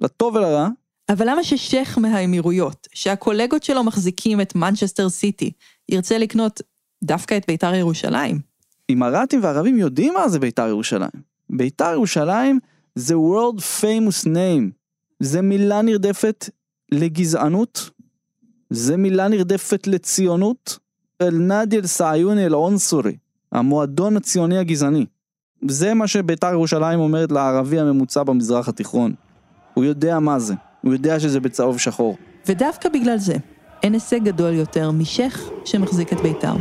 לטוב 0.00 0.34
ולרע. 0.34 0.68
אבל 1.08 1.30
למה 1.30 1.44
ששייח 1.44 1.98
מהאמירויות, 1.98 2.88
שהקולגות 2.92 3.62
שלו 3.62 3.84
מחזיקים 3.84 4.40
את 4.40 4.54
מנצ'סטר 4.54 5.08
סיטי, 5.08 5.50
ירצה 5.88 6.18
לקנות 6.18 6.60
דווקא 7.04 7.36
את 7.36 7.46
בית"ר 7.48 7.74
ירושלים? 7.74 8.38
אימראטים 8.88 9.42
וערבים 9.42 9.78
יודעים 9.78 10.14
מה 10.14 10.28
זה 10.28 10.38
בית"ר 10.38 10.68
ירושלים. 10.68 11.10
בית"ר 11.50 11.92
ירושלים 11.92 12.58
זה 12.94 13.14
World 13.14 13.60
Famous 13.80 14.26
Name. 14.26 14.70
זה 15.20 15.42
מילה 15.42 15.82
נרדפת 15.82 16.50
לגזענות, 16.92 17.90
זה 18.70 18.96
מילה 18.96 19.28
נרדפת 19.28 19.86
לציונות. 19.86 20.78
אל-נאדי 21.22 21.76
אל-סעיוני 21.76 22.46
אל-עונסורי, 22.46 23.16
המועדון 23.52 24.16
הציוני 24.16 24.58
הגזעני. 24.58 25.06
זה 25.68 25.94
מה 25.94 26.06
שבית"ר 26.06 26.52
ירושלים 26.52 27.00
אומרת 27.00 27.32
לערבי 27.32 27.80
הממוצע 27.80 28.22
במזרח 28.22 28.68
התיכון. 28.68 29.14
הוא 29.74 29.84
יודע 29.84 30.18
מה 30.18 30.38
זה, 30.38 30.54
הוא 30.82 30.92
יודע 30.92 31.20
שזה 31.20 31.40
בצהוב 31.40 31.78
שחור. 31.78 32.16
ודווקא 32.46 32.88
בגלל 32.88 33.18
זה, 33.18 33.34
אין 33.82 33.92
הישג 33.92 34.22
גדול 34.24 34.54
יותר 34.54 34.90
משייח 34.90 35.50
שמחזיק 35.64 36.12
את 36.12 36.20
בית"ר. 36.20 36.56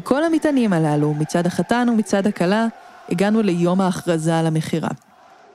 עם 0.00 0.04
כל 0.04 0.24
המטענים 0.24 0.72
הללו, 0.72 1.14
מצד 1.14 1.46
החתן 1.46 1.88
ומצד 1.92 2.26
הכלה, 2.26 2.66
הגענו 3.10 3.42
ליום 3.42 3.80
ההכרזה 3.80 4.38
על 4.38 4.46
המכירה. 4.46 4.88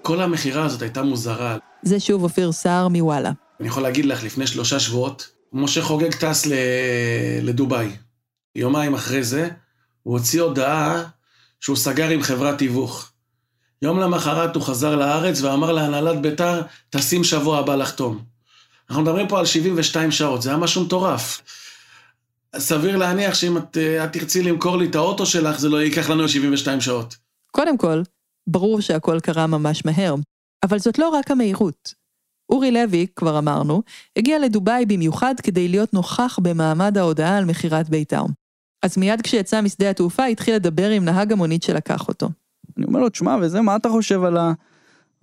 כל 0.01 0.21
המכירה 0.21 0.65
הזאת 0.65 0.81
הייתה 0.81 1.03
מוזרה. 1.03 1.57
זה 1.83 1.99
שוב 1.99 2.23
אופיר 2.23 2.51
סער 2.51 2.87
מוואלה. 2.87 3.31
אני 3.59 3.67
יכול 3.67 3.83
להגיד 3.83 4.05
לך, 4.05 4.23
לפני 4.23 4.47
שלושה 4.47 4.79
שבועות, 4.79 5.29
משה 5.53 5.81
חוגג 5.81 6.15
טס 6.15 6.45
ל... 6.45 6.53
לדובאי. 7.41 7.89
יומיים 8.55 8.93
אחרי 8.93 9.23
זה, 9.23 9.49
הוא 10.03 10.17
הוציא 10.17 10.41
הודעה 10.41 11.03
שהוא 11.59 11.77
סגר 11.77 12.09
עם 12.09 12.21
חברת 12.21 12.57
תיווך. 12.57 13.11
יום 13.81 13.99
למחרת 13.99 14.55
הוא 14.55 14.63
חזר 14.63 14.95
לארץ 14.95 15.41
ואמר 15.41 15.71
להנהלת 15.71 16.21
בית"ר, 16.21 16.61
טסים 16.89 17.23
שבוע 17.23 17.59
הבא 17.59 17.75
לחתום. 17.75 18.19
אנחנו 18.89 19.03
מדברים 19.03 19.27
פה 19.27 19.39
על 19.39 19.45
72 19.45 20.11
שעות, 20.11 20.41
זה 20.41 20.49
היה 20.49 20.57
משהו 20.57 20.83
מטורף. 20.83 21.41
סביר 22.57 22.97
להניח 22.97 23.33
שאם 23.33 23.57
את, 23.57 23.77
את 23.77 24.13
תרצי 24.13 24.43
למכור 24.43 24.77
לי 24.77 24.85
את 24.85 24.95
האוטו 24.95 25.25
שלך, 25.25 25.59
זה 25.59 25.69
לא 25.69 25.81
ייקח 25.81 26.09
לנו 26.09 26.29
72 26.29 26.81
שעות. 26.81 27.15
קודם 27.51 27.77
כל, 27.77 28.01
ברור 28.47 28.81
שהכל 28.81 29.19
קרה 29.19 29.47
ממש 29.47 29.85
מהר, 29.85 30.15
אבל 30.63 30.79
זאת 30.79 30.99
לא 30.99 31.09
רק 31.09 31.31
המהירות. 31.31 31.93
אורי 32.49 32.71
לוי, 32.71 33.07
כבר 33.15 33.39
אמרנו, 33.39 33.81
הגיע 34.17 34.39
לדובאי 34.39 34.85
במיוחד 34.85 35.35
כדי 35.43 35.67
להיות 35.67 35.93
נוכח 35.93 36.39
במעמד 36.41 36.97
ההודעה 36.97 37.37
על 37.37 37.45
מכירת 37.45 37.89
בית"ר. 37.89 38.23
אז 38.83 38.97
מיד 38.97 39.21
כשיצא 39.21 39.61
משדה 39.61 39.89
התעופה 39.89 40.25
התחיל 40.25 40.55
לדבר 40.55 40.89
עם 40.89 41.05
נהג 41.05 41.31
המונית 41.31 41.63
שלקח 41.63 42.07
אותו. 42.07 42.29
אני 42.77 42.85
אומר 42.85 42.99
לו, 42.99 43.09
תשמע, 43.09 43.37
וזה, 43.41 43.61
מה 43.61 43.75
אתה 43.75 43.89
חושב 43.89 44.23
על, 44.23 44.37
ה... 44.37 44.53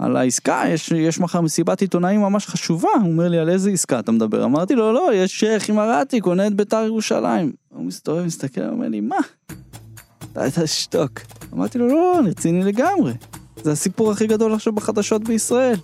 על 0.04 0.16
העסקה? 0.16 0.62
יש, 0.68 0.90
יש 0.90 1.20
מחר 1.20 1.40
מסיבת 1.40 1.80
עיתונאים 1.80 2.20
ממש 2.20 2.46
חשובה. 2.46 2.88
הוא 3.02 3.12
אומר 3.12 3.28
לי, 3.28 3.38
על 3.38 3.48
איזה 3.48 3.70
עסקה 3.70 3.98
אתה 3.98 4.12
מדבר? 4.12 4.44
אמרתי 4.44 4.74
לו, 4.74 4.92
לא, 4.92 5.14
יש 5.14 5.40
שייח 5.40 5.68
אימראטי, 5.68 6.20
קונה 6.20 6.46
את 6.46 6.54
בית"ר 6.54 6.84
ירושלים. 6.86 7.52
הוא 7.68 7.84
מסתובב, 7.84 8.24
מסתכל, 8.24 8.60
אומר 8.60 8.88
לי, 8.88 9.00
מה? 9.00 9.16
אתה 10.32 10.62
תשתוק. 10.62 11.10
אמרתי 11.54 11.78
לו, 11.78 11.88
לא, 11.88 12.18
אני 12.18 12.30
רציני 12.30 12.64
לגמרי. 12.64 13.12
זה 13.62 13.72
הסיפור 13.72 14.12
הכי 14.12 14.26
גדול 14.26 14.54
עכשיו 14.54 14.72
בחדשות 14.72 15.24
בישראל. 15.24 15.76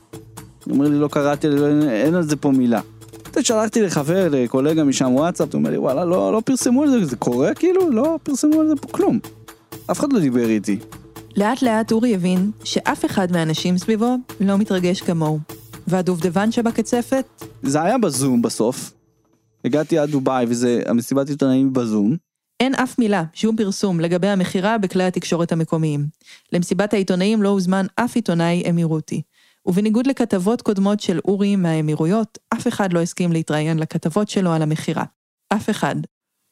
הוא 0.64 0.74
אומר 0.74 0.88
לי, 0.88 0.98
לא 0.98 1.08
קראתי, 1.08 1.46
אין 1.88 2.14
על 2.14 2.22
זה 2.22 2.36
פה 2.36 2.50
מילה. 2.50 2.80
שלחתי 3.40 3.82
לחבר, 3.82 4.28
לקולגה 4.30 4.84
משם 4.84 5.14
וואטסאפ, 5.14 5.48
הוא 5.52 5.58
אומר 5.58 5.70
לי, 5.70 5.78
וואלה, 5.78 6.04
לא, 6.04 6.32
לא 6.32 6.42
פרסמו 6.44 6.82
על 6.82 6.90
זה, 6.90 7.04
זה 7.04 7.16
קורה 7.16 7.54
כאילו? 7.54 7.90
לא 7.90 8.18
פרסמו 8.22 8.60
על 8.60 8.68
זה 8.68 8.76
פה 8.76 8.88
כלום. 8.88 9.18
אף 9.90 9.98
אחד 9.98 10.12
לא 10.12 10.20
דיבר 10.20 10.48
איתי. 10.48 10.78
לאט 11.38 11.62
לאט 11.62 11.92
אורי 11.92 12.14
הבין 12.14 12.50
שאף 12.64 13.04
אחד 13.04 13.32
מהאנשים 13.32 13.78
סביבו 13.78 14.16
לא 14.40 14.58
מתרגש 14.58 15.00
כמוהו. 15.00 15.38
והדובדבן 15.86 16.52
שבקצפת? 16.52 17.44
זה 17.62 17.82
היה 17.82 17.98
בזום 17.98 18.42
בסוף. 18.42 18.92
הגעתי 19.64 19.98
עד 19.98 20.10
דובאי 20.10 20.46
וזה, 20.48 20.80
המסיבת 20.86 21.28
עיתונאים 21.28 21.72
בזום. 21.72 22.16
אין 22.60 22.74
אף 22.74 22.98
מילה, 22.98 23.24
שום 23.32 23.56
פרסום, 23.56 24.00
לגבי 24.00 24.26
המכירה 24.26 24.78
בכלי 24.78 25.04
התקשורת 25.04 25.52
המקומיים. 25.52 26.06
למסיבת 26.52 26.94
העיתונאים 26.94 27.42
לא 27.42 27.48
הוזמן 27.48 27.86
אף 27.96 28.16
עיתונאי 28.16 28.70
אמירותי. 28.70 29.22
ובניגוד 29.66 30.06
לכתבות 30.06 30.62
קודמות 30.62 31.00
של 31.00 31.18
אורי 31.24 31.56
מהאמירויות, 31.56 32.38
אף 32.54 32.68
אחד 32.68 32.92
לא 32.92 33.00
הסכים 33.00 33.32
להתראיין 33.32 33.78
לכתבות 33.78 34.28
שלו 34.28 34.52
על 34.52 34.62
המכירה. 34.62 35.04
אף 35.52 35.70
אחד. 35.70 35.96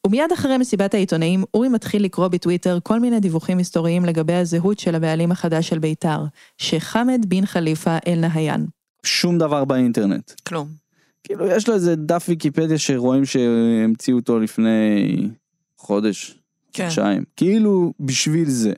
ומיד 0.07 0.31
אחרי 0.31 0.57
מסיבת 0.57 0.93
העיתונאים, 0.93 1.43
אורי 1.53 1.69
מתחיל 1.69 2.03
לקרוא 2.03 2.27
בטוויטר 2.27 2.79
כל 2.83 2.99
מיני 2.99 3.19
דיווחים 3.19 3.57
היסטוריים 3.57 4.05
לגבי 4.05 4.33
הזהות 4.33 4.79
של 4.79 4.95
הבעלים 4.95 5.31
החדש 5.31 5.69
של 5.69 5.79
בית"ר, 5.79 6.25
שחמד 6.57 7.25
בן 7.27 7.45
חליפה 7.45 7.97
אל-נהיין. 8.07 8.65
שום 9.03 9.37
דבר 9.37 9.65
באינטרנט. 9.65 10.31
כלום. 10.47 10.67
כאילו, 11.23 11.47
יש 11.47 11.67
לו 11.67 11.73
איזה 11.73 11.95
דף 11.95 12.25
ויקיפדיה 12.29 12.77
שרואים 12.77 13.25
שהמציאו 13.25 14.17
אותו 14.17 14.39
לפני 14.39 15.15
חודש, 15.77 16.35
כן. 16.73 16.83
חודשיים. 16.83 17.23
כאילו, 17.35 17.93
בשביל 17.99 18.49
זה. 18.49 18.73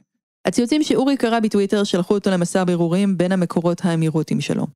הציוצים 0.46 0.84
שאורי 0.84 1.18
קרא 1.18 1.40
בטוויטר 1.40 1.84
שלחו 1.84 2.14
אותו 2.14 2.30
למסע 2.30 2.64
בירורים 2.64 3.18
בין 3.18 3.32
המקורות 3.32 3.86
האמירותיים 3.86 4.42
שלו. 4.42 4.68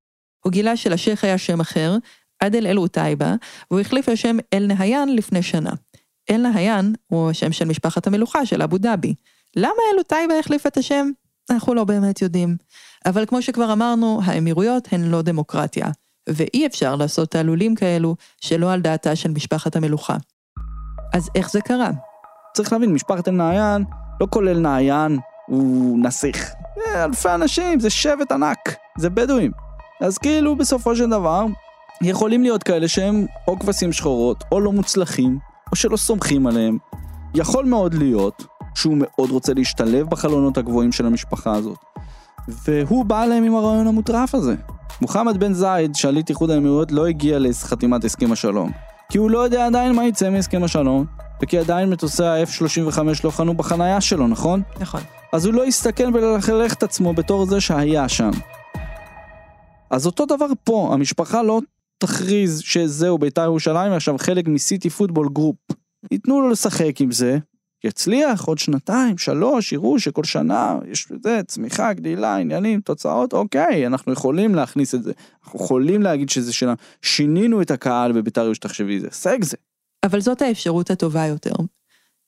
הוא 0.44 0.52
גילה 0.52 0.78
שלשייח 0.78 1.24
היה 1.24 1.38
שם 1.38 1.60
אחר, 1.60 1.98
עדל 2.40 2.68
אל 2.68 2.78
עוטייבה, 2.78 3.36
והוא 3.72 3.82
החליף 3.82 4.10
השם 4.10 4.38
אל 4.54 4.66
נהיין 4.68 5.16
לפני 5.16 5.42
שנה. 5.42 5.72
אל 6.30 6.38
נהיין 6.38 6.94
הוא 7.08 7.30
השם 7.30 7.52
של 7.52 7.66
משפחת 7.66 8.08
המלוכה 8.08 8.46
של 8.46 8.62
אבו 8.62 8.78
דאבי. 8.78 9.16
למה 9.56 9.82
אל 9.94 9.98
עוטייבה 9.98 10.40
החליף 10.40 10.68
את 10.68 10.78
השם? 10.78 11.10
אנחנו 11.50 11.74
לא 11.74 11.84
באמת 11.84 12.22
יודעים. 12.22 12.58
אבל 13.06 13.26
כמו 13.26 13.42
שכבר 13.42 13.74
אמרנו, 13.74 14.22
האמירויות 14.26 14.88
הן 14.92 15.02
לא 15.02 15.22
דמוקרטיה, 15.22 15.88
ואי 16.30 16.68
אפשר 16.68 16.96
לעשות 16.96 17.32
תעלולים 17.32 17.76
כאלו 17.76 18.16
שלא 18.42 18.72
על 18.72 18.82
דעתה 18.82 19.16
של 19.16 19.32
משפחת 19.32 19.76
המלוכה. 19.76 20.18
אז 21.14 21.30
איך 21.36 21.52
זה 21.52 21.62
קרה? 21.62 21.92
צריך 22.54 22.74
להבין, 22.74 22.94
משפחת 22.94 23.28
אל-נעיין 23.28 23.84
לא 24.22 24.28
כולל 24.30 24.60
נעיין, 24.60 25.20
הוא 25.48 26.00
נסיך. 26.00 26.54
זה 26.76 27.04
אלפי 27.04 27.30
אנשים, 27.30 27.80
זה 27.80 27.90
שבט 27.90 28.32
ענק, 28.32 28.76
זה 28.98 29.10
בדואים. 29.10 29.52
אז 30.02 30.18
כאילו, 30.18 30.56
בסופו 30.56 30.96
של 30.96 31.10
דבר, 31.10 31.46
יכולים 32.02 32.44
להיות 32.44 32.64
כאלה 32.64 32.88
שהם 32.88 33.26
או 33.48 33.60
כבשים 33.60 33.94
שחורות, 33.94 34.44
או 34.52 34.60
לא 34.60 34.72
מוצלחים, 34.72 35.40
או 35.74 35.78
שלא 35.78 35.98
סומכים 35.98 36.48
עליהם. 36.48 36.78
יכול 37.34 37.66
מאוד 37.66 37.94
להיות 37.94 38.46
שהוא 38.76 38.98
מאוד 38.98 39.32
רוצה 39.32 39.54
להשתלב 39.54 40.10
בחלונות 40.10 40.58
הגבוהים 40.58 40.92
של 40.92 41.06
המשפחה 41.06 41.54
הזאת. 41.54 41.78
והוא 42.48 43.06
בא 43.06 43.24
אליהם 43.24 43.44
עם 43.44 43.56
הרעיון 43.56 43.88
המטורף 43.88 44.36
הזה. 44.36 44.56
מוחמד 45.02 45.38
בן 45.38 45.54
זייד, 45.54 45.96
שליט 45.96 46.30
איחוד 46.30 46.50
האמירויות, 46.50 46.92
לא 46.92 47.08
הגיע 47.08 47.40
לחתימת 47.40 48.04
הסכם 48.04 48.32
השלום. 48.32 48.72
כי 49.12 49.18
הוא 49.18 49.32
לא 49.32 49.40
יודע 49.40 49.66
עדיין 49.66 49.96
מה 49.96 50.06
יצא 50.06 50.30
מהסכם 50.30 50.64
השלום, 50.64 51.06
וכי 51.44 51.58
עדיין 51.58 51.90
מטוסי 51.90 52.24
ה-F-35 52.24 53.00
לא 53.24 53.32
חנו 53.32 53.54
בחנייה 53.54 54.02
שלו, 54.02 54.28
נכון? 54.28 54.62
נכון. 54.80 55.02
אז 55.34 55.46
הוא 55.46 55.54
לא 55.54 55.64
הסתכן 55.64 56.14
בללכלך 56.14 56.74
את 56.74 56.84
עצמו 56.84 57.14
בתור 57.14 57.46
זה 57.46 57.62
שהיה 57.62 58.10
שם. 58.10 58.32
אז 59.90 60.06
אותו 60.06 60.26
דבר 60.26 60.48
פה, 60.64 60.90
המשפחה 60.94 61.44
לא 61.44 61.60
תכריז 62.04 62.60
שזהו 62.60 63.18
בית"ר 63.18 63.42
ירושלים 63.42 63.92
עכשיו 63.92 64.18
חלק 64.18 64.48
מסיטי 64.48 64.90
פוטבול 64.90 65.30
גרופ. 65.34 65.56
ייתנו 66.12 66.42
לו 66.42 66.50
לשחק 66.50 67.02
עם 67.02 67.12
זה, 67.12 67.38
יצליח 67.84 68.46
עוד 68.46 68.58
שנתיים, 68.58 69.18
שלוש, 69.18 69.72
יראו 69.72 70.00
שכל 70.00 70.24
שנה 70.24 70.80
יש 70.88 71.08
זה, 71.24 71.42
צמיחה, 71.48 71.94
גדילה, 71.94 72.38
עניינים, 72.38 72.82
תוצאות, 72.82 73.34
אוקיי, 73.34 73.88
אנחנו 73.88 74.14
יכולים 74.14 74.56
להכניס 74.56 74.96
את 74.96 75.04
זה. 75.04 75.12
אנחנו 75.44 75.60
יכולים 75.60 76.02
להגיד 76.02 76.30
שזה 76.30 76.54
שלנו. 76.54 76.76
שינינו 77.02 77.62
את 77.62 77.72
הקהל 77.72 78.12
בבית"ר 78.12 78.42
ירושלים, 78.42 78.70
תחשבי, 78.70 79.00
זה 79.00 79.08
הישג 79.08 79.44
זה. 79.44 79.58
אבל 80.04 80.22
זאת 80.22 80.42
האפשרות 80.42 80.92
הטובה 80.92 81.26
יותר. 81.26 81.54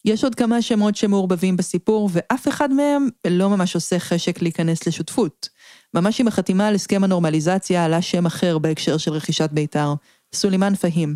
יש 0.05 0.23
עוד 0.23 0.35
כמה 0.35 0.61
שמות 0.61 0.95
שמעורבבים 0.95 1.57
בסיפור, 1.57 2.09
ואף 2.13 2.47
אחד 2.47 2.73
מהם 2.73 3.07
לא 3.27 3.49
ממש 3.49 3.75
עושה 3.75 3.99
חשק 3.99 4.41
להיכנס 4.41 4.87
לשותפות. 4.87 5.49
ממש 5.95 6.21
עם 6.21 6.27
החתימה 6.27 6.67
על 6.67 6.75
הסכם 6.75 7.03
הנורמליזציה 7.03 7.85
עלה 7.85 8.01
שם 8.01 8.25
אחר 8.25 8.57
בהקשר 8.57 8.97
של 8.97 9.11
רכישת 9.11 9.49
בית"ר, 9.51 9.93
סולימאן 10.33 10.75
פהים. 10.75 11.15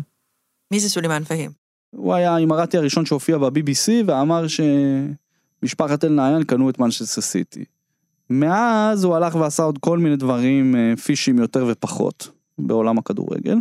מי 0.70 0.80
זה 0.80 0.88
סולימאן 0.88 1.24
פהים? 1.24 1.50
הוא 1.90 2.14
היה 2.14 2.34
האמירתי 2.34 2.78
הראשון 2.78 3.06
שהופיע 3.06 3.38
ב-BBC 3.38 3.88
ואמר 4.06 4.44
שמשפחת 5.62 6.04
אל-נהיאן 6.04 6.44
קנו 6.44 6.70
את 6.70 6.78
מנצ'סטר 6.78 7.20
סיטי. 7.20 7.64
מאז 8.30 9.04
הוא 9.04 9.16
הלך 9.16 9.34
ועשה 9.34 9.62
עוד 9.62 9.78
כל 9.78 9.98
מיני 9.98 10.16
דברים 10.16 10.76
אה, 10.76 10.96
פישיים 10.96 11.38
יותר 11.38 11.66
ופחות 11.68 12.30
בעולם 12.58 12.98
הכדורגל. 12.98 13.56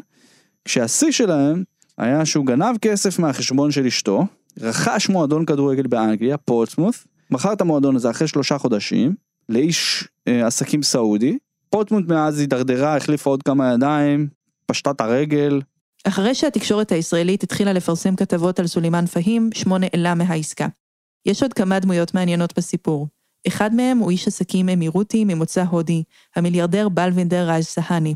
כשהשיא 0.65 1.11
שלהם 1.11 1.63
היה 1.97 2.25
שהוא 2.25 2.45
גנב 2.45 2.77
כסף 2.77 3.19
מהחשבון 3.19 3.71
של 3.71 3.85
אשתו, 3.85 4.25
רכש 4.59 5.09
מועדון 5.09 5.45
כדורגל 5.45 5.87
באנגליה, 5.87 6.37
פורטסמות', 6.37 6.95
מכר 7.31 7.53
את 7.53 7.61
המועדון 7.61 7.95
הזה 7.95 8.09
אחרי 8.09 8.27
שלושה 8.27 8.57
חודשים 8.57 9.13
לאיש 9.49 10.07
עסקים 10.29 10.83
סעודי. 10.83 11.37
פורטסמות' 11.69 12.07
מאז 12.07 12.39
הידרדרה, 12.39 12.95
החליפה 12.95 13.29
עוד 13.29 13.43
כמה 13.43 13.73
ידיים, 13.73 14.27
פשטה 14.65 14.91
את 14.91 15.01
הרגל, 15.01 15.61
אחרי 16.03 16.35
שהתקשורת 16.35 16.91
הישראלית 16.91 17.43
התחילה 17.43 17.73
לפרסם 17.73 18.15
כתבות 18.15 18.59
על 18.59 18.67
סולימאן 18.67 19.05
פהים, 19.05 19.49
שמו 19.53 19.77
נעלם 19.77 20.17
מהעסקה. 20.17 20.67
יש 21.25 21.43
עוד 21.43 21.53
כמה 21.53 21.79
דמויות 21.79 22.13
מעניינות 22.13 22.53
בסיפור. 22.57 23.07
אחד 23.47 23.75
מהם 23.75 23.97
הוא 23.97 24.11
איש 24.11 24.27
עסקים 24.27 24.69
אמירותי 24.69 25.25
ממוצא 25.25 25.63
הודי, 25.63 26.03
המיליארדר 26.35 26.89
בלווינדר 26.89 27.49
רז 27.49 27.65
סהני. 27.65 28.15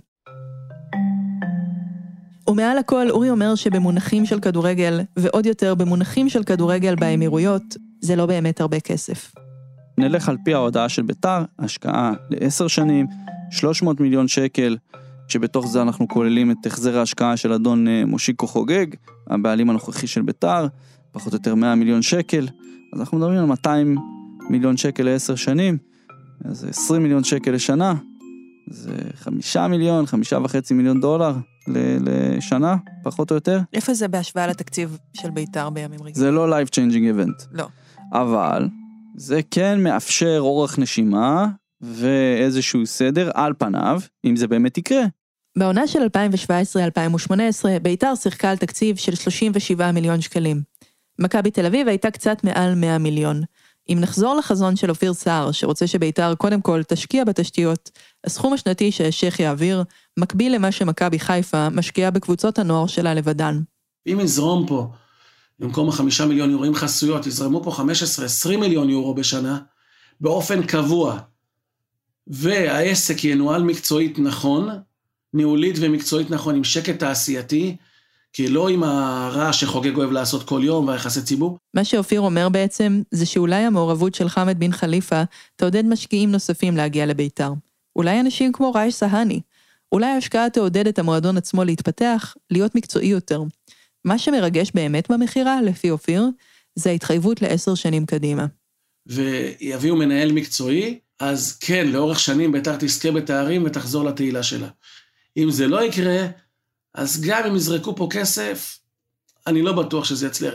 ומעל 2.49 2.77
הכל, 2.77 3.09
אורי 3.09 3.29
אומר 3.29 3.55
שבמונחים 3.55 4.25
של 4.25 4.39
כדורגל, 4.39 5.01
ועוד 5.17 5.45
יותר 5.45 5.75
במונחים 5.75 6.29
של 6.29 6.43
כדורגל 6.43 6.95
באמירויות, 6.95 7.63
זה 8.01 8.15
לא 8.15 8.25
באמת 8.25 8.61
הרבה 8.61 8.79
כסף. 8.79 9.31
נלך 9.97 10.29
על 10.29 10.37
פי 10.45 10.53
ההודעה 10.53 10.89
של 10.89 11.01
ביתר, 11.01 11.43
השקעה 11.59 12.13
לעשר 12.29 12.67
שנים, 12.67 13.07
300 13.51 13.99
מיליון 13.99 14.27
שקל, 14.27 14.77
שבתוך 15.27 15.67
זה 15.67 15.81
אנחנו 15.81 16.07
כוללים 16.07 16.51
את 16.51 16.65
החזר 16.65 16.97
ההשקעה 16.97 17.37
של 17.37 17.53
אדון 17.53 17.87
אה, 17.87 18.05
מושיקו 18.05 18.47
חוגג, 18.47 18.85
הבעלים 19.27 19.69
הנוכחי 19.69 20.07
של 20.07 20.21
ביתר, 20.21 20.67
פחות 21.11 21.33
או 21.33 21.37
יותר 21.37 21.55
100 21.55 21.75
מיליון 21.75 22.01
שקל, 22.01 22.47
אז 22.93 22.99
אנחנו 22.99 23.17
מדברים 23.17 23.39
על 23.39 23.45
200 23.45 23.97
מיליון 24.49 24.77
שקל 24.77 25.03
לעשר 25.03 25.35
שנים, 25.35 25.77
אז 26.45 26.65
20 26.69 27.03
מיליון 27.03 27.23
שקל 27.23 27.51
לשנה, 27.51 27.93
זה 28.69 28.95
חמישה 29.15 29.67
מיליון, 29.67 30.05
חמישה 30.05 30.37
וחצי 30.43 30.73
מיליון 30.73 31.01
דולר 31.01 31.35
לשנה, 31.67 32.75
פחות 33.03 33.31
או 33.31 33.35
יותר. 33.35 33.59
איפה 33.73 33.93
זה 33.93 34.07
בהשוואה 34.07 34.47
לתקציב 34.47 34.97
של 35.13 35.29
בית"ר 35.29 35.69
בימים 35.69 35.99
רגילים? 35.99 36.15
זה 36.15 36.31
לא 36.31 36.59
life 36.59 36.67
changing 36.67 37.17
event. 37.17 37.45
לא. 37.51 37.67
אבל 38.11 38.67
זה 39.15 39.41
כן 39.51 39.83
מאפשר 39.83 40.37
אורך 40.39 40.79
נשימה 40.79 41.47
ואיזשהו 41.81 42.85
סדר 42.85 43.31
על 43.33 43.53
פניו, 43.57 44.01
אם 44.25 44.35
זה 44.35 44.47
באמת 44.47 44.77
יקרה. 44.77 45.03
בעונה 45.57 45.87
של 45.87 45.99
2017-2018, 45.99 47.31
בית"ר 47.81 48.15
שיחקה 48.15 48.49
על 48.51 48.57
תקציב 48.57 48.95
של 48.95 49.15
37 49.15 49.91
מיליון 49.91 50.21
שקלים. 50.21 50.61
מכבי 51.19 51.51
תל 51.51 51.65
אביב 51.65 51.87
הייתה 51.87 52.11
קצת 52.11 52.43
מעל 52.43 52.75
100 52.75 52.97
מיליון. 52.97 53.41
אם 53.89 53.97
נחזור 54.01 54.35
לחזון 54.35 54.75
של 54.75 54.89
אופיר 54.89 55.13
סער, 55.13 55.51
שרוצה 55.51 55.87
שבית"ר 55.87 56.35
קודם 56.35 56.61
כל 56.61 56.83
תשקיע 56.83 57.23
בתשתיות, 57.23 57.91
הסכום 58.23 58.53
השנתי 58.53 58.91
שהשייח 58.91 59.39
יעביר, 59.39 59.83
מקביל 60.19 60.55
למה 60.55 60.71
שמכבי 60.71 61.19
חיפה 61.19 61.69
משקיעה 61.69 62.11
בקבוצות 62.11 62.59
הנוער 62.59 62.87
שלה 62.87 63.13
לבדן. 63.13 63.59
אם 64.07 64.19
יזרום 64.19 64.67
פה, 64.67 64.87
במקום 65.63 65.89
החמישה 65.89 66.25
מיליון 66.25 66.51
יורו, 66.51 66.63
עם 66.63 66.75
חסויות, 66.75 67.27
יזרמו 67.27 67.63
פה 67.63 67.71
15-20 67.71 68.57
מיליון 68.57 68.89
יורו 68.89 69.13
בשנה, 69.13 69.59
באופן 70.21 70.63
קבוע, 70.63 71.19
והעסק 72.27 73.23
ינוהל 73.23 73.63
מקצועית 73.63 74.19
נכון, 74.19 74.69
ניהולית 75.33 75.75
ומקצועית 75.79 76.29
נכון, 76.29 76.55
עם 76.55 76.63
שקט 76.63 76.99
תעשייתי, 76.99 77.75
כי 78.33 78.47
לא 78.47 78.69
עם 78.69 78.83
הרעש 78.83 79.61
שחוגג 79.61 79.97
אוהב 79.97 80.11
לעשות 80.11 80.43
כל 80.43 80.61
יום 80.63 80.87
והיחסי 80.87 81.21
ציבור. 81.21 81.57
מה 81.73 81.83
שאופיר 81.83 82.21
אומר 82.21 82.49
בעצם, 82.49 83.01
זה 83.11 83.25
שאולי 83.25 83.63
המעורבות 83.63 84.15
של 84.15 84.29
חמד 84.29 84.59
בן 84.59 84.71
חליפה 84.71 85.23
תעודד 85.55 85.85
משקיעים 85.85 86.31
נוספים 86.31 86.77
להגיע 86.77 87.05
לביתר. 87.05 87.51
אולי 87.95 88.19
אנשים 88.19 88.51
כמו 88.51 88.71
רייש 88.71 88.95
סהני. 88.95 89.41
אולי 89.91 90.07
ההשקעה 90.07 90.49
תעודד 90.49 90.87
את 90.87 90.99
המועדון 90.99 91.37
עצמו 91.37 91.63
להתפתח, 91.63 92.35
להיות 92.51 92.75
מקצועי 92.75 93.07
יותר. 93.07 93.41
מה 94.05 94.17
שמרגש 94.17 94.71
באמת 94.73 95.11
במכירה, 95.11 95.61
לפי 95.61 95.91
אופיר, 95.91 96.25
זה 96.75 96.89
ההתחייבות 96.89 97.41
לעשר 97.41 97.75
שנים 97.75 98.05
קדימה. 98.05 98.45
ויביאו 99.05 99.95
מנהל 99.95 100.31
מקצועי, 100.31 100.99
אז 101.19 101.57
כן, 101.57 101.87
לאורך 101.87 102.19
שנים 102.19 102.51
ביתר 102.51 102.75
תזכה 102.79 103.11
בתארים 103.11 103.63
ותחזור 103.65 104.03
לתהילה 104.03 104.43
שלה. 104.43 104.67
אם 105.37 105.51
זה 105.51 105.67
לא 105.67 105.83
יקרה, 105.83 106.27
אז 106.93 107.21
גם 107.21 107.43
אם 107.49 107.55
יזרקו 107.55 107.95
פה 107.95 108.07
כסף, 108.11 108.79
אני 109.47 109.61
לא 109.61 109.73
בטוח 109.73 110.05
שזה 110.05 110.27
יצליח. 110.27 110.53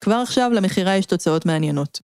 כבר 0.00 0.14
עכשיו 0.14 0.50
למכירה 0.54 0.96
יש 0.96 1.06
תוצאות 1.06 1.46
מעניינות. 1.46 2.00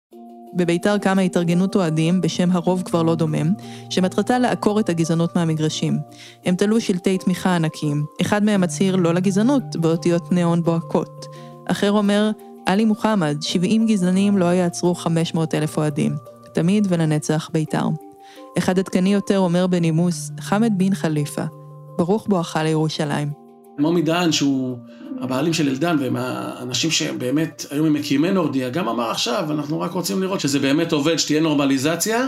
בביתר 0.57 0.99
קמה 0.99 1.23
התארגנות 1.23 1.77
אוהדים 1.77 2.21
בשם 2.21 2.51
הרוב 2.53 2.83
כבר 2.83 3.03
לא 3.03 3.14
דומם, 3.14 3.53
שמטרתה 3.90 4.38
לעקור 4.38 4.81
את 4.81 4.88
הגזענות 4.88 5.37
מהמגרשים. 5.37 5.99
הם 6.45 6.55
תלו 6.55 6.81
שלטי 6.81 7.19
תמיכה 7.19 7.57
ענקים, 7.57 8.05
אחד 8.21 8.45
מהם 8.45 8.61
מצהיר 8.61 8.97
לא 8.97 9.14
לגזענות 9.14 9.77
באותיות 9.77 10.33
ניאון 10.33 10.62
בוהקות. 10.62 11.27
אחר 11.66 11.92
אומר, 11.92 12.31
עלי 12.66 12.85
מוחמד, 12.85 13.37
70 13.40 13.87
גזענים 13.87 14.38
לא 14.38 14.45
יעצרו 14.45 14.95
500 14.95 15.55
אלף 15.55 15.77
אוהדים. 15.79 16.16
תמיד 16.55 16.87
ולנצח 16.90 17.51
ביתר. 17.53 17.85
אחד 18.59 18.79
עדכני 18.79 19.12
יותר 19.14 19.38
אומר 19.38 19.66
בנימוס, 19.66 20.31
חמד 20.40 20.73
בן 20.77 20.95
חליפה, 20.95 21.45
ברוך 21.99 22.27
בואכה 22.29 22.62
לירושלים. 22.62 23.31
מומי 23.79 24.03
דהן, 24.03 24.33
שהוא 24.33 24.79
הבעלים 25.20 25.52
של 25.52 25.68
אלדן 25.68 25.96
ומהאנשים 26.00 26.90
שבאמת 26.90 27.66
היו 27.70 27.85
ממקימי 27.85 28.31
נורדיה, 28.31 28.70
גם 28.70 28.88
אמר 28.88 29.11
עכשיו, 29.11 29.46
אנחנו 29.50 29.81
רק 29.81 29.92
רוצים 29.92 30.22
לראות 30.22 30.40
שזה 30.40 30.59
באמת 30.59 30.92
עובד, 30.92 31.16
שתהיה 31.16 31.40
נורמליזציה, 31.40 32.26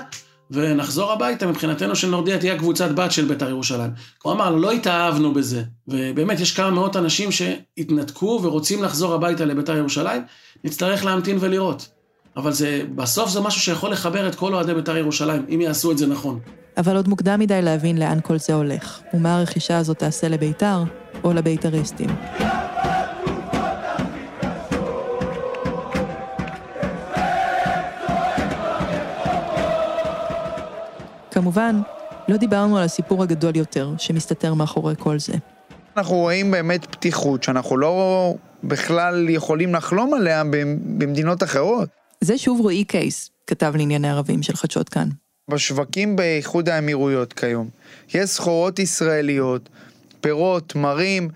ונחזור 0.51 1.13
הביתה, 1.13 1.47
מבחינתנו 1.47 1.97
של 1.97 2.09
נורדיה 2.09 2.39
תהיה 2.39 2.59
קבוצת 2.59 2.91
בת 2.91 3.13
של 3.13 3.25
בית"ר 3.25 3.49
ירושלים. 3.49 3.91
הוא 4.23 4.33
אמר, 4.33 4.51
לא 4.51 4.73
התאהבנו 4.73 5.35
בזה, 5.35 5.63
ובאמת 5.89 6.41
יש 6.41 6.53
כמה 6.53 6.71
מאות 6.71 6.97
אנשים 6.97 7.33
שהתנתקו 7.33 8.41
ורוצים 8.43 8.85
לחזור 8.85 9.15
הביתה 9.15 9.45
לבית"ר 9.45 9.77
ירושלים, 9.77 10.23
נצטרך 10.65 11.05
להמתין 11.05 11.37
ולראות. 11.41 11.89
אבל 12.37 12.53
זה, 12.53 12.83
בסוף 12.95 13.31
זה 13.31 13.41
משהו 13.41 13.61
שיכול 13.61 13.91
לחבר 13.91 14.29
את 14.29 14.35
כל 14.35 14.55
אוהדי 14.55 14.75
בית"ר 14.75 14.97
ירושלים, 14.97 15.47
אם 15.55 15.61
יעשו 15.61 15.93
את 15.93 15.99
זה 15.99 16.07
נכון. 16.07 16.41
אבל 16.79 16.97
עוד 16.97 17.09
מוקדם 17.09 17.41
מדי 17.41 17.63
להבין 17.63 17.99
לאן 17.99 18.19
כל 18.23 18.39
זה 18.39 18.55
הולך, 18.55 19.01
ומה 19.15 19.37
הרכישה 19.37 19.79
הזאת 19.79 19.99
תעשה 19.99 20.29
לבית"ר 20.29 20.85
או 21.25 21.33
לבית"ריסטים. 21.33 22.09
כמובן, 31.31 31.81
לא 32.29 32.37
דיברנו 32.37 32.79
על 32.79 32.85
הסיפור 32.85 33.23
הגדול 33.23 33.57
יותר 33.57 33.91
שמסתתר 33.99 34.55
מאחורי 34.55 34.95
כל 34.99 35.19
זה. 35.19 35.33
אנחנו 35.97 36.17
רואים 36.17 36.51
באמת 36.51 36.87
פתיחות 36.87 37.43
שאנחנו 37.43 37.77
לא 37.77 38.35
בכלל 38.65 39.29
יכולים 39.29 39.75
לחלום 39.75 40.15
עליה 40.15 40.45
במדינות 40.99 41.43
אחרות. 41.43 41.89
זה 42.21 42.39
שוב 42.39 42.61
רועי 42.61 42.85
קייס, 42.85 43.31
כתב 43.47 43.73
לענייני 43.77 44.11
ערבים 44.11 44.43
של 44.43 44.57
חדשות 44.57 44.89
כאן. 44.89 45.09
בשווקים 45.49 46.17
באיחוד 46.17 46.69
האמירויות 46.69 47.33
כיום, 47.33 47.69
יש 48.15 48.31
סחורות 48.31 48.79
ישראליות, 48.79 49.69
פירות, 50.21 50.75
מרים, 50.75 51.29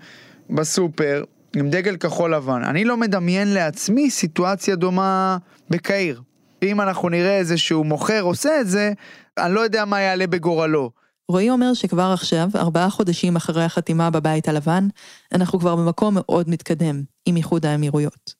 בסופר, 0.49 1.23
עם 1.55 1.69
דגל 1.69 1.97
כחול 1.97 2.35
לבן. 2.35 2.63
אני 2.63 2.85
לא 2.85 2.97
מדמיין 2.97 3.53
לעצמי 3.53 4.09
סיטואציה 4.11 4.75
דומה 4.75 5.37
בקהיר. 5.69 6.21
אם 6.63 6.81
אנחנו 6.81 7.09
נראה 7.09 7.37
איזשהו 7.37 7.83
מוכר 7.83 8.21
עושה 8.21 8.61
את 8.61 8.67
זה, 8.67 8.93
אני 9.37 9.53
לא 9.53 9.59
יודע 9.59 9.85
מה 9.85 10.01
יעלה 10.01 10.27
בגורלו. 10.27 10.91
רועי 11.29 11.49
אומר 11.49 11.73
שכבר 11.73 12.11
עכשיו, 12.13 12.49
ארבעה 12.55 12.89
חודשים 12.89 13.35
אחרי 13.35 13.63
החתימה 13.63 14.09
בבית 14.09 14.47
הלבן, 14.47 14.87
אנחנו 15.31 15.59
כבר 15.59 15.75
במקום 15.75 16.13
מאוד 16.15 16.49
מתקדם 16.49 17.01
עם 17.25 17.35
איחוד 17.35 17.65
האמירויות. 17.65 18.33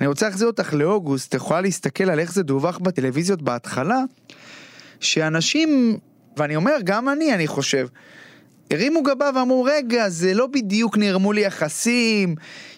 אני 0.00 0.06
רוצה 0.06 0.26
להחזיר 0.26 0.46
אותך 0.46 0.74
לאוגוסט, 0.74 1.28
את 1.28 1.34
יכולה 1.34 1.60
להסתכל 1.60 2.10
על 2.10 2.20
איך 2.20 2.32
זה 2.32 2.42
דווח 2.42 2.78
בטלוויזיות 2.78 3.42
בהתחלה, 3.42 4.02
שאנשים, 5.00 5.98
ואני 6.36 6.56
אומר, 6.56 6.76
גם 6.84 7.08
אני, 7.08 7.34
אני 7.34 7.46
חושב, 7.46 7.86
הרימו 8.70 9.02
גבה 9.02 9.30
ואמרו, 9.34 9.62
רגע, 9.62 10.08
זה 10.08 10.34
לא 10.34 10.46
בדיוק 10.46 10.98
נרמול 10.98 11.38
יחסים, 11.38 12.34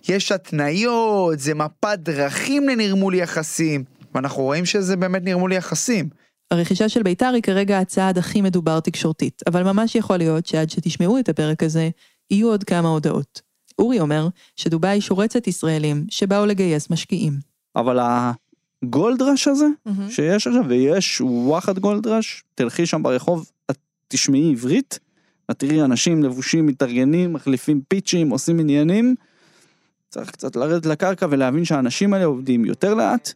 יש 0.09 0.33
התניות, 0.33 1.39
זה 1.39 1.55
מפת 1.55 1.99
דרכים 1.99 2.69
לנרמול 2.69 3.15
יחסים, 3.15 3.85
ואנחנו 4.15 4.43
רואים 4.43 4.67
שזה 4.67 4.97
באמת 4.97 5.25
נרמול 5.25 5.53
יחסים. 5.53 6.09
הרכישה 6.51 6.89
של 6.89 7.03
בית"ר 7.03 7.33
היא 7.35 7.43
כרגע 7.43 7.79
הצעד 7.79 8.19
הכי 8.19 8.41
מדובר 8.41 8.81
תקשורתית, 8.81 9.43
אבל 9.47 9.63
ממש 9.63 9.95
יכול 9.95 10.17
להיות 10.17 10.47
שעד 10.47 10.71
שתשמעו 10.71 11.19
את 11.19 11.29
הפרק 11.29 11.63
הזה, 11.63 11.89
יהיו 12.31 12.49
עוד 12.49 12.65
כמה 12.65 12.89
הודעות. 12.89 13.43
אורי 13.79 14.01
אומר 14.01 14.29
שדובאי 14.57 15.01
שורצת 15.01 15.47
ישראלים 15.47 16.07
שבאו 16.11 16.47
לגייס 16.47 16.91
משקיעים. 16.91 17.33
אבל 17.77 17.99
הגולדרש 18.83 19.49
הזה 19.49 19.67
mm-hmm. 19.67 20.11
שיש 20.11 20.47
עכשיו, 20.47 20.65
ויש 20.69 21.21
וואחד 21.21 21.79
גולדרש, 21.79 22.45
תלכי 22.55 22.87
שם 22.87 23.03
ברחוב, 23.03 23.51
את 23.71 23.77
תשמעי 24.09 24.51
עברית, 24.51 24.99
את 25.51 25.59
תראי 25.59 25.83
אנשים 25.83 26.23
לבושים, 26.23 26.67
מתארגנים, 26.67 27.33
מחליפים 27.33 27.81
פיצ'ים, 27.89 28.31
עושים 28.31 28.59
עניינים. 28.59 29.15
צריך 30.11 30.31
קצת 30.31 30.57
לרדת 30.57 30.87
לקרקע 30.87 31.27
ולהבין 31.31 31.65
שהאנשים 31.65 32.15
האלה 32.15 32.25
עובדים 32.25 32.65
יותר 32.65 32.95
לאט, 32.95 33.33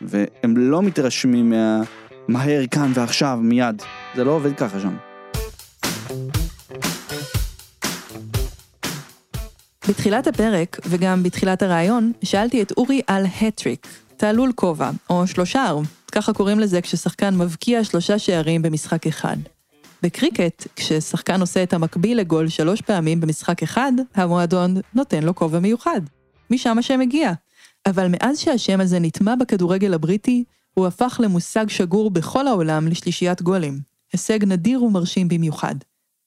והם 0.00 0.56
לא 0.56 0.82
מתרשמים 0.82 1.50
מה... 1.50 1.82
מהר 2.28 2.66
כאן 2.70 2.92
ועכשיו, 2.94 3.38
מיד. 3.42 3.82
זה 4.16 4.24
לא 4.24 4.30
עובד 4.30 4.56
ככה 4.56 4.80
שם. 4.80 4.96
בתחילת 9.88 10.26
הפרק, 10.26 10.80
וגם 10.88 11.22
בתחילת 11.22 11.62
הראיון, 11.62 12.12
שאלתי 12.24 12.62
את 12.62 12.72
אורי 12.76 13.00
על 13.06 13.24
הטריק, 13.40 13.86
תעלול 14.20 14.52
כובע, 14.54 14.90
או 15.10 15.26
שלושה 15.26 15.72
ככה 16.12 16.32
קוראים 16.32 16.60
לזה 16.60 16.80
כששחקן 16.80 17.36
מבקיע 17.36 17.84
שלושה 17.84 18.18
שערים 18.18 18.62
במשחק 18.62 19.06
אחד. 19.06 19.36
בקריקט, 20.02 20.66
כששחקן 20.76 21.40
עושה 21.40 21.62
את 21.62 21.72
המקביל 21.72 22.18
לגול 22.18 22.48
שלוש 22.48 22.80
פעמים 22.80 23.20
במשחק 23.20 23.62
אחד, 23.62 23.92
המועדון 24.14 24.74
נותן 24.94 25.22
לו 25.22 25.34
כובע 25.34 25.58
מיוחד. 25.58 26.00
משם 26.50 26.78
השם 26.78 27.00
הגיע. 27.00 27.32
אבל 27.86 28.06
מאז 28.10 28.38
שהשם 28.38 28.80
הזה 28.80 28.98
נטמע 28.98 29.34
בכדורגל 29.34 29.94
הבריטי, 29.94 30.44
הוא 30.74 30.86
הפך 30.86 31.20
למושג 31.22 31.68
שגור 31.68 32.10
בכל 32.10 32.46
העולם 32.46 32.88
לשלישיית 32.88 33.42
גולים. 33.42 33.80
הישג 34.12 34.44
נדיר 34.44 34.84
ומרשים 34.84 35.28
במיוחד. 35.28 35.74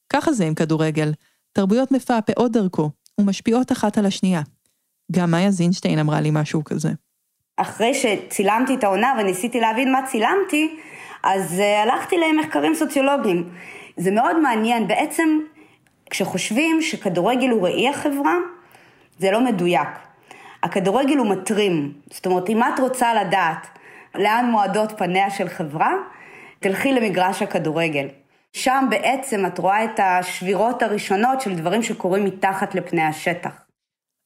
ככה 0.10 0.34
זה 0.34 0.46
עם 0.46 0.54
כדורגל. 0.54 1.12
תרבויות 1.52 1.92
מפעפעות 1.92 2.52
דרכו, 2.52 2.92
ומשפיעות 3.18 3.72
אחת 3.72 3.98
על 3.98 4.06
השנייה. 4.06 4.42
גם 5.12 5.32
מאיה 5.32 5.52
זינשטיין 5.52 6.00
אמרה 6.00 6.22
לי 6.22 6.30
משהו 6.32 6.64
כזה. 6.64 6.92
אחרי 7.58 7.94
שצילמתי 7.94 8.76
את 8.76 8.84
העונה 8.84 9.14
וניסיתי 9.20 9.60
להבין 9.60 9.92
מה 9.92 10.00
צילמתי, 10.06 10.80
אז 11.24 11.60
uh, 11.60 11.64
הלכתי 11.84 12.16
למחקרים 12.18 12.76
סוציולוגיים. 12.76 13.50
זה 13.98 14.12
מאוד 14.12 14.40
מעניין, 14.40 14.88
בעצם 14.88 15.40
כשחושבים 16.10 16.82
שכדורגל 16.82 17.50
הוא 17.50 17.68
ראי 17.68 17.90
החברה, 17.90 18.36
זה 19.20 19.32
לא 19.32 19.42
מדויק. 19.42 19.88
הכדורגל 20.64 21.18
הוא 21.18 21.28
מטרים. 21.28 21.94
זאת 22.12 22.26
אומרת, 22.26 22.50
אם 22.50 22.64
את 22.64 22.80
רוצה 22.80 23.14
לדעת 23.24 23.68
לאן 24.16 24.46
מועדות 24.52 24.92
פניה 24.98 25.30
של 25.30 25.50
חברה, 25.50 25.94
תלכי 26.60 26.94
למגרש 26.94 27.42
הכדורגל. 27.42 28.08
שם 28.54 28.86
בעצם 28.90 29.46
את 29.46 29.58
רואה 29.58 29.84
את 29.84 30.00
השבירות 30.00 30.84
הראשונות 30.84 31.42
של 31.42 31.56
דברים 31.56 31.84
שקורים 31.84 32.26
מתחת 32.26 32.76
לפני 32.76 33.04
השטח. 33.04 33.63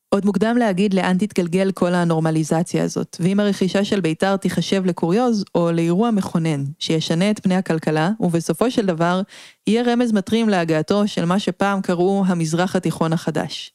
עוד 0.09 0.25
מוקדם 0.25 0.57
להגיד 0.57 0.93
לאן 0.93 1.17
תתגלגל 1.17 1.71
כל 1.71 1.93
הנורמליזציה 1.93 2.83
הזאת, 2.83 3.17
ואם 3.19 3.39
הרכישה 3.39 3.83
של 3.83 4.01
בית"ר 4.01 4.37
תיחשב 4.37 4.85
לקוריוז 4.85 5.45
או 5.55 5.71
לאירוע 5.71 6.11
מכונן, 6.11 6.63
שישנה 6.79 7.31
את 7.31 7.39
פני 7.39 7.55
הכלכלה, 7.55 8.11
ובסופו 8.19 8.71
של 8.71 8.85
דבר 8.85 9.21
יהיה 9.67 9.83
רמז 9.83 10.11
מטרים 10.11 10.49
להגעתו 10.49 11.07
של 11.07 11.25
מה 11.25 11.39
שפעם 11.39 11.81
קראו 11.81 12.23
המזרח 12.27 12.75
התיכון 12.75 13.13
החדש. 13.13 13.73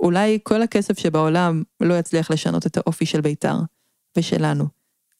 אולי 0.00 0.38
כל 0.42 0.62
הכסף 0.62 0.98
שבעולם 0.98 1.62
לא 1.80 1.94
יצליח 1.94 2.30
לשנות 2.30 2.66
את 2.66 2.76
האופי 2.76 3.06
של 3.06 3.20
בית"ר, 3.20 3.56
ושלנו. 4.18 4.64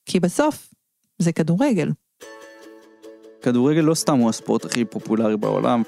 כי 0.07 0.21
בסוף, 0.21 0.75
זה 1.19 1.33
כדורגל. 1.33 1.91
כדורגל 3.43 3.81
לא 3.81 3.95
סתם 3.95 4.19
הוא 4.19 4.29
הספורט 4.29 4.65
הכי 4.65 4.85
פופולרי 4.85 5.37
בעולם. 5.37 5.83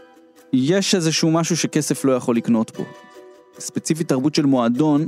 יש 0.52 0.94
איזשהו 0.94 1.30
משהו 1.30 1.56
שכסף 1.56 2.04
לא 2.04 2.12
יכול 2.12 2.37
לקנות 2.37 2.70
פה. 2.70 2.82
ספציפית 3.58 4.08
תרבות 4.08 4.34
של 4.34 4.46
מועדון, 4.46 5.06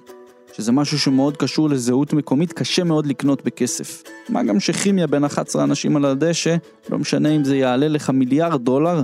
שזה 0.53 0.73
משהו 0.73 0.99
שמאוד 0.99 1.37
קשור 1.37 1.71
לזהות 1.71 2.13
מקומית, 2.13 2.53
קשה 2.53 2.85
מאוד 2.85 3.07
לקנות 3.07 3.45
בכסף. 3.45 4.03
מה 4.29 4.43
גם 4.43 4.61
שכימיה 4.61 5.07
בין 5.07 5.25
11 5.25 5.65
אנשים 5.65 5.97
על 5.97 6.05
הדשא, 6.05 6.57
לא 6.91 6.99
משנה 6.99 7.29
אם 7.29 7.45
זה 7.45 7.57
יעלה 7.57 7.89
לך 7.89 8.11
מיליארד 8.11 8.65
דולר, 8.65 9.03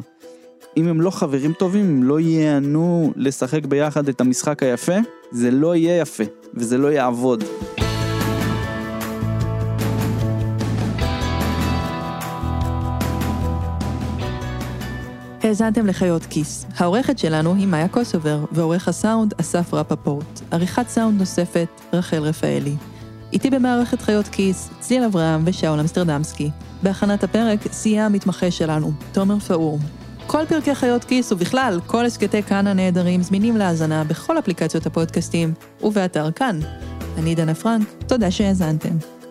אם 0.77 0.89
הם 0.89 1.01
לא 1.01 1.11
חברים 1.11 1.53
טובים, 1.53 1.85
הם 1.85 2.03
לא 2.03 2.21
ייהנו 2.21 3.13
לשחק 3.17 3.67
ביחד 3.67 4.09
את 4.09 4.21
המשחק 4.21 4.63
היפה, 4.63 4.97
זה 5.31 5.51
לא 5.51 5.77
יהיה 5.77 6.01
יפה, 6.01 6.25
וזה 6.55 6.79
לא 6.79 6.89
יעבוד. 6.89 7.45
האזנתם 15.53 15.87
לחיות 15.87 16.27
כיס. 16.27 16.67
העורכת 16.77 17.19
שלנו 17.19 17.55
היא 17.55 17.67
מאיה 17.67 17.89
קוסובר, 17.89 18.45
ועורך 18.53 18.89
הסאונד 18.89 19.35
אסף 19.41 19.75
רפפורט. 19.75 20.41
עריכת 20.51 20.89
סאונד 20.89 21.19
נוספת, 21.19 21.69
רחל 21.93 22.23
רפאלי. 22.23 22.75
איתי 23.33 23.51
במערכת 23.51 24.03
חיות 24.03 24.29
כיס, 24.29 24.71
ציל 24.81 25.05
אברהם 25.05 25.43
ושאול 25.47 25.81
אמסטרדמסקי. 25.81 26.51
בהכנת 26.83 27.25
הפרק 27.25 27.73
סייע 27.73 28.05
המתמחה 28.05 28.51
שלנו, 28.51 28.93
תומר 29.13 29.39
פאור. 29.39 29.79
כל 30.27 30.47
פרקי 30.49 30.75
חיות 30.75 31.05
כיס 31.05 31.33
ובכלל, 31.33 31.81
כל 31.87 32.07
הסכתי 32.07 32.43
כאן 32.43 32.67
הנהדרים 32.67 33.23
זמינים 33.23 33.57
להאזנה 33.57 34.05
בכל 34.05 34.39
אפליקציות 34.39 34.87
הפודקאסטים 34.87 35.55
ובאתר 35.83 36.31
כאן. 36.31 36.61
אני 37.19 37.35
דנה 37.35 37.55
פרנק, 37.55 37.89
תודה 38.07 38.31
שהאזנתם. 38.31 39.22